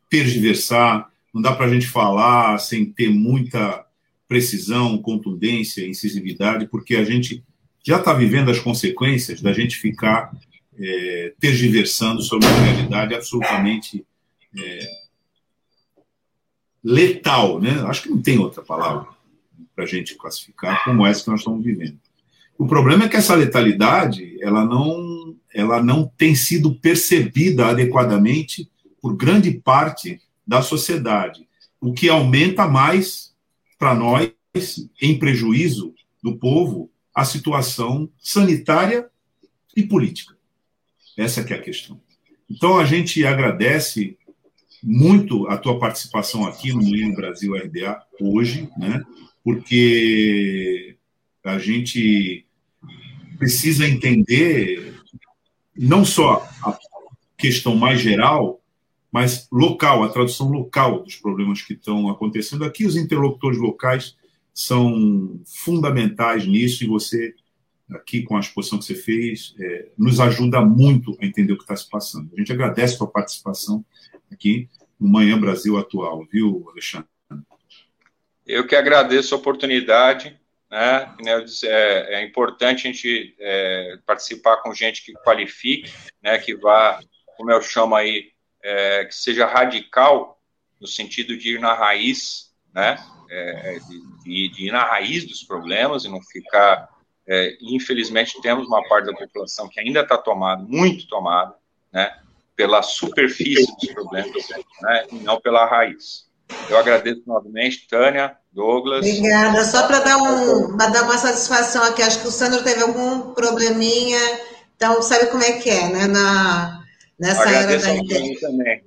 [0.09, 3.85] tergiversar, não dá para a gente falar sem ter muita
[4.27, 7.43] precisão, contundência, incisividade, porque a gente
[7.85, 10.31] já está vivendo as consequências da gente ficar
[10.77, 14.05] é, tergiversando sobre uma realidade absolutamente
[14.57, 14.79] é,
[16.83, 17.83] letal, né?
[17.87, 19.07] Acho que não tem outra palavra
[19.75, 21.97] para a gente classificar como essa que nós estamos vivendo.
[22.57, 28.69] O problema é que essa letalidade ela não, ela não tem sido percebida adequadamente
[29.01, 31.47] por grande parte da sociedade,
[31.79, 33.33] o que aumenta mais
[33.77, 34.31] para nós,
[35.01, 39.09] em prejuízo do povo, a situação sanitária
[39.75, 40.35] e política.
[41.17, 42.01] Essa é a questão.
[42.49, 44.17] Então, a gente agradece
[44.81, 49.03] muito a tua participação aqui no Menino Brasil RDA hoje, né?
[49.43, 50.95] porque
[51.43, 52.45] a gente
[53.37, 54.95] precisa entender
[55.75, 56.77] não só a
[57.37, 58.58] questão mais geral,
[59.11, 62.63] mas local, a tradução local dos problemas que estão acontecendo.
[62.63, 64.15] Aqui, os interlocutores locais
[64.53, 67.33] são fundamentais nisso, e você,
[67.91, 71.63] aqui com a exposição que você fez, é, nos ajuda muito a entender o que
[71.63, 72.29] está se passando.
[72.33, 73.83] A gente agradece a sua participação
[74.31, 77.07] aqui no Manhã Brasil Atual, viu, Alexandre?
[78.45, 80.37] Eu que agradeço a oportunidade.
[80.69, 81.15] Né?
[81.63, 85.91] É, é importante a gente é, participar com gente que qualifique,
[86.21, 86.37] né?
[86.37, 86.99] que vá,
[87.37, 88.31] como eu chamo aí,
[88.63, 90.39] é, que seja radical,
[90.79, 92.97] no sentido de ir na raiz, né?
[93.29, 93.79] É,
[94.23, 96.89] de, de, ir na raiz dos problemas e não ficar.
[97.27, 101.53] É, infelizmente, temos uma parte da população que ainda está tomada, muito tomada,
[101.93, 102.11] né?
[102.55, 104.49] pela superfície dos problemas,
[104.81, 105.05] né?
[105.11, 106.27] e não pela raiz.
[106.67, 109.05] Eu agradeço novamente, Tânia, Douglas.
[109.05, 109.63] Obrigada.
[109.63, 114.19] Só para dar, um, dar uma satisfação aqui, acho que o Sandro teve algum probleminha,
[114.75, 116.07] então sabe como é que é, né?
[116.07, 116.78] Na,
[117.19, 118.39] nessa agradeço era da internet.
[118.39, 118.83] Também.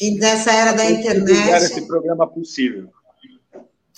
[0.00, 1.64] E nessa era da internet.
[1.64, 2.90] esse programa possível.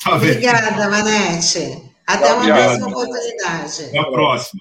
[0.03, 1.83] Tá Obrigada, Manete.
[2.07, 3.85] Até uma próxima oportunidade.
[3.85, 4.61] Até a próxima.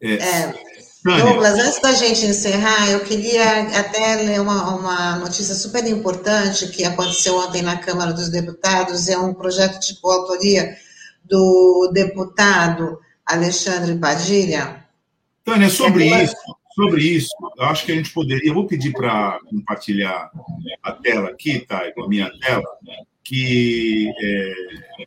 [0.00, 0.14] É.
[0.14, 0.66] é.
[1.04, 6.84] Douglas, antes da gente encerrar, eu queria até ler uma, uma, notícia super importante que
[6.84, 9.08] aconteceu ontem na Câmara dos Deputados.
[9.08, 10.76] É um projeto de coautoria
[11.24, 14.84] do deputado Alexandre Padilha.
[15.46, 16.36] Tânia, sobre é isso,
[16.74, 18.52] sobre isso, eu acho que a gente poderia.
[18.52, 20.28] vou pedir para compartilhar
[20.82, 21.82] a tela aqui, tá?
[21.96, 22.64] A minha tela,
[23.22, 25.06] que é,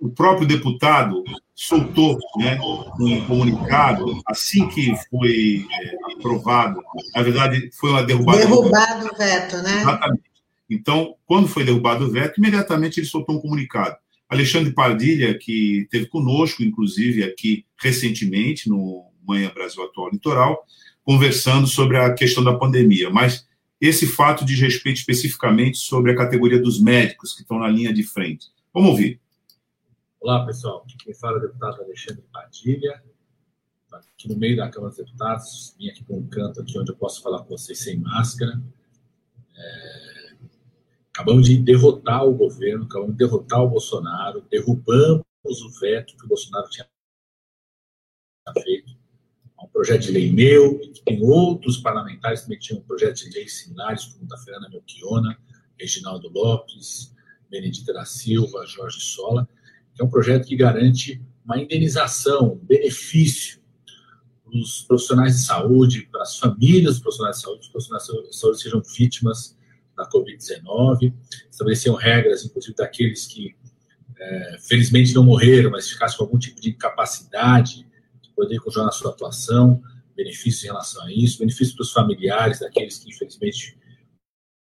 [0.00, 2.58] o próprio deputado soltou né,
[3.00, 6.80] um comunicado assim que foi é, aprovado.
[7.14, 8.38] Na verdade, foi uma derrubada.
[8.38, 9.80] Derrubado o veto, né?
[9.80, 10.22] Exatamente.
[10.70, 13.96] Então, quando foi derrubado o veto, imediatamente ele soltou um comunicado.
[14.28, 20.66] Alexandre Pardilha, que teve conosco, inclusive, aqui recentemente, no Manhã Brasil Atual Litoral,
[21.04, 23.10] conversando sobre a questão da pandemia.
[23.10, 23.46] Mas
[23.80, 28.02] esse fato diz respeito especificamente sobre a categoria dos médicos que estão na linha de
[28.02, 28.48] frente.
[28.72, 29.20] Vamos ouvir.
[30.20, 30.86] Olá, pessoal.
[31.02, 33.02] Quem fala é o deputado Alexandre Padilha,
[33.92, 35.74] aqui no meio da Câmara dos Deputados.
[35.76, 38.62] Vim aqui para um canto aqui onde eu posso falar com vocês sem máscara.
[39.56, 40.12] É...
[41.10, 46.28] Acabamos de derrotar o governo, acabamos de derrotar o Bolsonaro, derrubamos o veto que o
[46.28, 46.86] Bolsonaro tinha
[48.62, 48.91] feito.
[49.72, 54.04] Projeto de lei meu, e tem outros parlamentares que também tinham projetos de lei similares,
[54.04, 55.38] como a Fernanda Melchiona,
[55.78, 57.14] Reginaldo Lopes,
[57.50, 59.48] Benedita da Silva, Jorge Sola
[59.94, 63.60] que é um projeto que garante uma indenização, um benefício
[64.44, 68.36] para os profissionais de saúde, para as famílias dos profissionais de saúde, os profissionais de
[68.36, 69.56] saúde sejam vítimas
[69.96, 71.12] da Covid-19,
[71.50, 73.54] estabeleciam regras, inclusive daqueles que
[74.18, 77.86] é, felizmente não morreram, mas ficassem com algum tipo de incapacidade de
[78.34, 79.82] poder continuar na sua atuação,
[80.14, 83.78] benefícios em relação a isso, benefícios para os familiares daqueles que infelizmente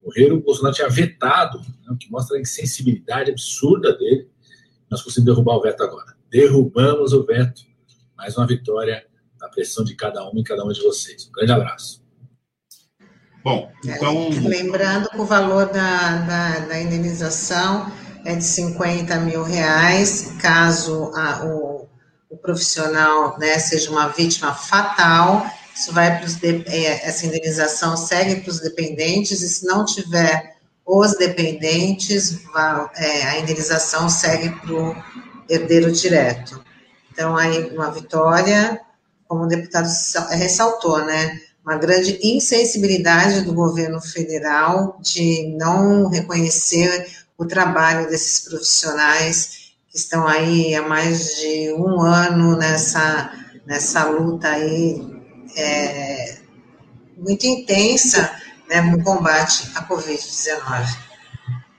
[0.03, 0.37] morreram.
[0.37, 4.33] O Bolsonaro tinha vetado, né, o que mostra a insensibilidade absurda dele
[4.93, 6.15] nós conseguimos derrubar o veto agora.
[6.29, 7.63] Derrubamos o veto.
[8.15, 9.03] Mais uma vitória
[9.41, 11.27] na pressão de cada um e cada uma de vocês.
[11.27, 12.03] Um grande abraço.
[13.43, 14.29] Bom, então.
[14.31, 17.91] É, lembrando que o valor da, da, da, indenização
[18.23, 21.72] é de 50 mil reais, caso a, o,
[22.33, 25.45] o profissional né, seja uma vítima fatal.
[25.75, 30.55] Isso vai para os é, essa indenização segue para os dependentes, e se não tiver
[30.85, 32.39] os dependentes,
[32.95, 34.95] é, a indenização segue para o
[35.47, 36.63] herdeiro direto.
[37.11, 38.81] Então, aí, uma vitória,
[39.27, 39.87] como o deputado
[40.31, 41.39] ressaltou, né?
[41.63, 47.07] Uma grande insensibilidade do governo federal de não reconhecer
[47.37, 49.62] o trabalho desses profissionais
[49.93, 53.31] que estão aí há mais de um ano nessa,
[53.63, 54.99] nessa luta aí
[55.55, 56.39] é,
[57.15, 58.35] muito intensa
[58.67, 60.97] né, no combate à Covid-19.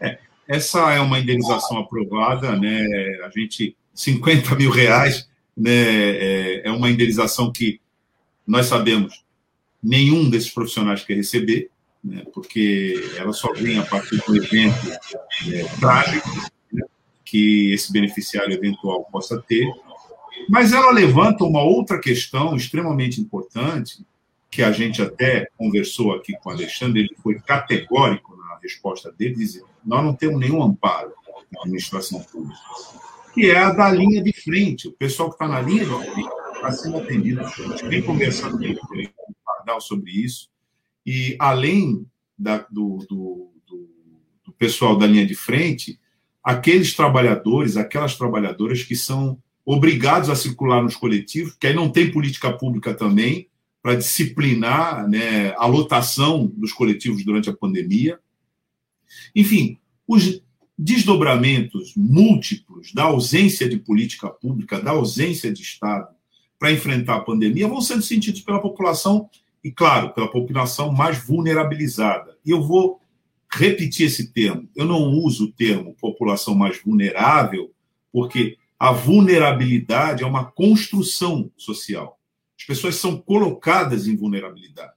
[0.01, 2.87] É, essa é uma indenização aprovada, né?
[3.25, 5.73] A gente 50 mil reais, né?
[5.73, 7.81] É, é uma indenização que
[8.47, 9.25] nós sabemos
[9.83, 11.69] nenhum desses profissionais quer receber,
[12.03, 14.91] né, porque ela só vem a partir do evento
[15.51, 16.54] é, trágico
[17.25, 19.67] que esse beneficiário eventual possa ter.
[20.49, 24.05] Mas ela levanta uma outra questão extremamente importante,
[24.51, 29.35] que a gente até conversou aqui com o Alexandre, ele foi categórico na resposta dele,
[29.35, 31.13] dizendo nós não temos nenhum amparo
[31.53, 32.59] na administração pública,
[33.35, 36.31] que é a da linha de frente, o pessoal que está na linha de frente
[36.55, 37.41] está sendo atendido.
[37.41, 40.49] A gente vem conversando com o Pardal sobre isso,
[41.05, 42.07] e além
[42.39, 43.89] da, do, do, do,
[44.45, 45.99] do pessoal da linha de frente,
[46.45, 52.13] aqueles trabalhadores, aquelas trabalhadoras que são obrigados a circular nos coletivos, que aí não tem
[52.13, 53.49] política pública também
[53.83, 58.19] para disciplinar né, a lotação dos coletivos durante a pandemia.
[59.35, 60.43] Enfim, os
[60.77, 66.09] desdobramentos múltiplos da ausência de política pública, da ausência de Estado
[66.59, 69.29] para enfrentar a pandemia vão sendo sentidos pela população
[69.63, 72.37] e, claro, pela população mais vulnerabilizada.
[72.45, 73.01] E eu vou
[73.55, 74.69] repetir esse termo.
[74.75, 77.73] Eu não uso o termo população mais vulnerável,
[78.13, 82.19] porque a vulnerabilidade é uma construção social.
[82.59, 84.93] As pessoas são colocadas em vulnerabilidade.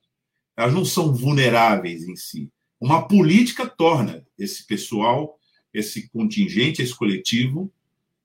[0.56, 2.50] Elas não são vulneráveis em si.
[2.80, 5.40] Uma política torna esse pessoal,
[5.74, 7.72] esse contingente, esse coletivo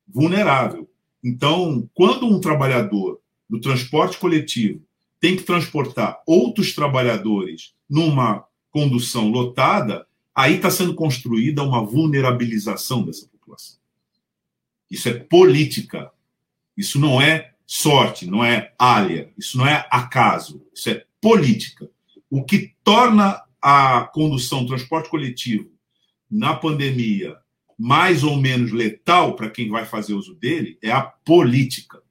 [0.06, 0.90] vulnerável.
[1.22, 4.82] Então, quando um trabalhador do transporte coletivo
[5.20, 13.26] tem que transportar outros trabalhadores numa condução lotada, aí está sendo construída uma vulnerabilização dessa
[13.26, 13.78] população.
[14.90, 16.10] Isso é política.
[16.76, 21.88] Isso não é sorte, não é área, isso não é acaso, isso é política.
[22.30, 25.70] O que torna a condução, o transporte coletivo
[26.30, 27.36] na pandemia
[27.78, 32.02] mais ou menos letal para quem vai fazer uso dele é a política.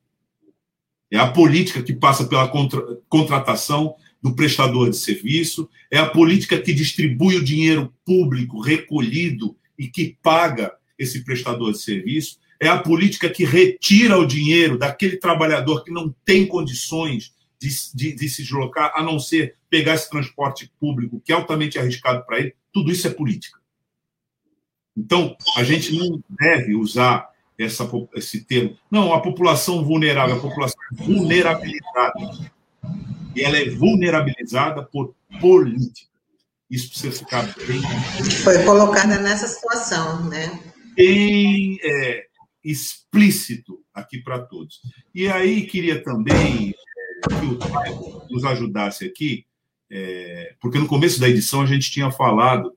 [1.10, 6.60] É a política que passa pela contra, contratação do prestador de serviço, é a política
[6.60, 12.78] que distribui o dinheiro público recolhido e que paga esse prestador de serviço, é a
[12.78, 18.44] política que retira o dinheiro daquele trabalhador que não tem condições de, de, de se
[18.44, 22.54] deslocar, a não ser pegar esse transporte público, que é altamente arriscado para ele.
[22.72, 23.60] Tudo isso é política.
[24.96, 28.78] Então, a gente não deve usar essa, esse termo.
[28.90, 32.52] Não, a população vulnerável, a população vulnerabilizada.
[33.36, 36.10] E ela é vulnerabilizada por política.
[36.70, 37.82] Isso precisa ficar bem.
[38.44, 40.58] Foi colocada nessa situação, né?
[40.96, 42.26] Bem é,
[42.64, 44.82] explícito aqui para todos.
[45.14, 49.46] E aí queria também é, que o Caio nos ajudasse aqui,
[49.90, 52.74] é, porque no começo da edição a gente tinha falado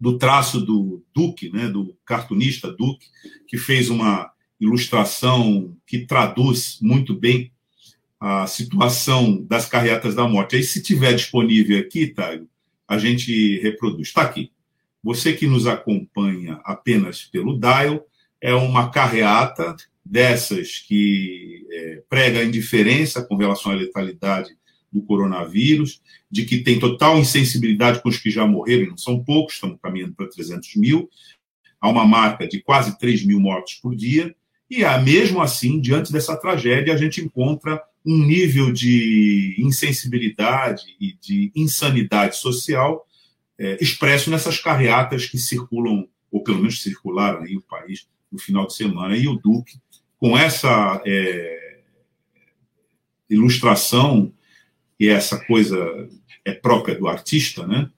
[0.00, 3.06] do traço do Duque, né, do cartunista Duque,
[3.46, 7.51] que fez uma ilustração que traduz muito bem
[8.24, 10.54] a situação das carreatas da morte.
[10.54, 12.48] Aí, se tiver disponível aqui, Taio,
[12.86, 14.06] a gente reproduz.
[14.06, 14.52] Está aqui.
[15.02, 18.06] Você que nos acompanha apenas pelo dial,
[18.40, 24.50] é uma carreata dessas que é, prega a indiferença com relação à letalidade
[24.92, 26.00] do coronavírus,
[26.30, 30.14] de que tem total insensibilidade com os que já morreram, não são poucos, estamos caminhando
[30.14, 31.10] para 300 mil,
[31.80, 34.32] há uma marca de quase 3 mil mortos por dia,
[34.72, 41.12] e é, mesmo assim, diante dessa tragédia, a gente encontra um nível de insensibilidade e
[41.20, 43.06] de insanidade social
[43.58, 48.66] é, expresso nessas carreatas que circulam, ou pelo menos circularam aí o país no final
[48.66, 49.78] de semana, e o Duque,
[50.16, 51.80] com essa é,
[53.28, 54.32] ilustração
[54.98, 55.76] e essa coisa
[56.46, 57.90] é própria do artista, né?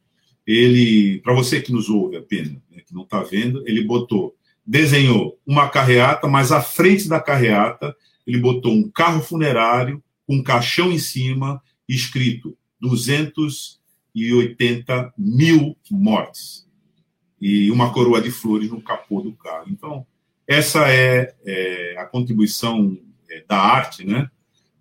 [0.45, 4.35] Ele, para você que nos ouve apenas, né, que não está vendo, ele botou,
[4.67, 7.95] desenhou uma carreata, mas à frente da carreata
[8.27, 16.67] ele botou um carro funerário com um caixão em cima, escrito 280 mil mortes
[17.41, 19.67] e uma coroa de flores no capô do carro.
[19.69, 20.07] Então,
[20.47, 22.97] essa é, é a contribuição
[23.31, 24.31] é, da arte, né?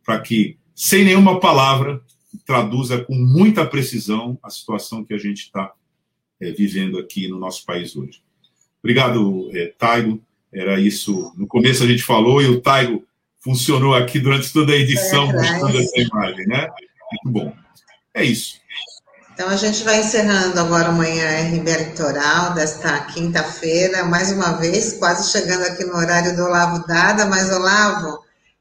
[0.04, 2.02] Para que, sem nenhuma palavra,
[2.46, 5.74] traduza com muita precisão a situação que a gente está
[6.40, 8.22] é, vivendo aqui no nosso país hoje.
[8.84, 10.22] Obrigado, é, Taigo.
[10.54, 11.34] Era isso.
[11.38, 13.04] No começo a gente falou e o Taigo
[13.40, 16.68] funcionou aqui durante toda a edição, é, mostrando essa imagem, né?
[17.24, 17.54] Muito bom.
[18.14, 18.62] É isso.
[19.34, 25.32] Então a gente vai encerrando agora amanhã RB Litoral desta quinta-feira, mais uma vez, quase
[25.32, 28.20] chegando aqui no horário do Olavo Dada, mas Olavo,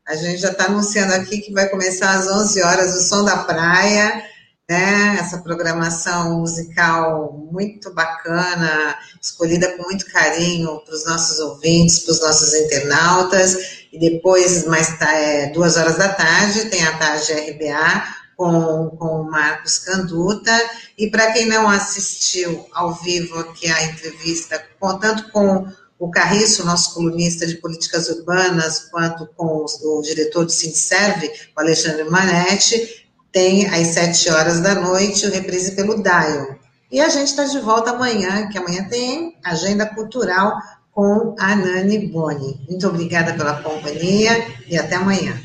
[0.08, 3.36] a gente já está anunciando aqui que vai começar às 11 horas o Som da
[3.36, 4.24] Praia,
[4.68, 5.16] né?
[5.20, 12.20] Essa programação musical muito bacana, escolhida com muito carinho para os nossos ouvintes, para os
[12.20, 13.86] nossos internautas.
[13.92, 18.04] E depois, mais é, duas horas da tarde, tem a tarde RBA
[18.36, 20.52] com, com o Marcos Canduta.
[20.96, 24.62] E para quem não assistiu ao vivo aqui a entrevista,
[25.00, 25.66] tanto com
[25.98, 32.02] o Carriço, nosso colunista de políticas urbanas, quanto com o diretor do Sinserve, o Alexandre
[32.04, 33.01] Manetti,
[33.33, 36.59] tem às sete horas da noite o reprise pelo Dial.
[36.91, 40.55] E a gente está de volta amanhã, que amanhã tem agenda cultural
[40.91, 42.61] com a Nani Boni.
[42.68, 45.41] Muito obrigada pela companhia e até amanhã.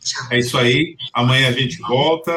[0.00, 0.26] Tchau.
[0.30, 0.96] É isso aí.
[1.14, 2.32] Amanhã a gente volta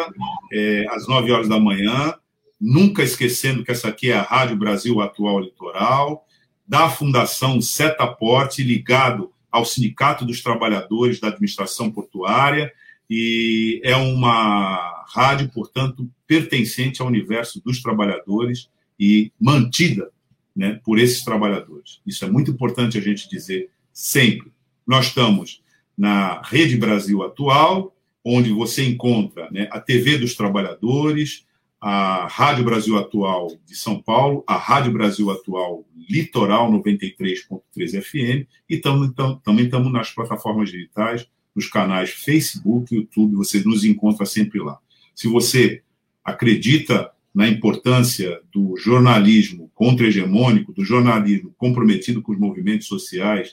[0.54, 2.14] é, às nove horas da manhã.
[2.62, 6.26] Nunca esquecendo que essa aqui é a Rádio Brasil Atual Litoral
[6.68, 12.72] da Fundação Setaporte, ligado ao Sindicato dos Trabalhadores da Administração Portuária,
[13.10, 20.12] e é uma rádio, portanto, pertencente ao universo dos trabalhadores e mantida
[20.56, 22.02] né, por esses trabalhadores.
[22.06, 24.52] Isso é muito importante a gente dizer sempre.
[24.86, 25.64] Nós estamos
[25.98, 31.46] na Rede Brasil Atual, onde você encontra né, a TV dos Trabalhadores,
[31.82, 38.78] a Rádio Brasil Atual de São Paulo, a Rádio Brasil Atual Litoral 93.3 FM e
[38.78, 41.28] tamo, tam, também estamos nas plataformas digitais,
[41.60, 44.80] nos canais Facebook, YouTube, você nos encontra sempre lá.
[45.14, 45.84] Se você
[46.24, 53.52] acredita na importância do jornalismo contra-hegemônico, do jornalismo comprometido com os movimentos sociais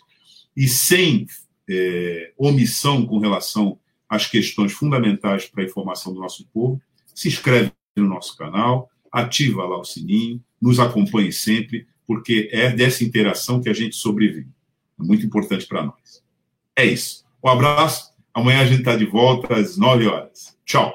[0.57, 1.27] e sem
[1.69, 3.77] é, omissão com relação
[4.09, 6.81] às questões fundamentais para a informação do nosso povo,
[7.13, 13.03] se inscreve no nosso canal, ativa lá o sininho, nos acompanhe sempre, porque é dessa
[13.03, 14.51] interação que a gente sobrevive.
[15.01, 16.23] É muito importante para nós.
[16.77, 17.26] É isso.
[17.47, 18.11] Um abraço.
[18.35, 20.57] Amanhã a gente está de volta às 9 horas.
[20.65, 20.93] Tchau.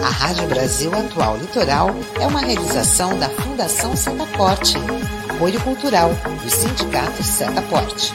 [0.00, 1.88] A Rádio Brasil Atual Litoral
[2.20, 4.76] é uma realização da Fundação Setaporte,
[5.28, 8.12] apoio cultural do Sindicato Setaporte.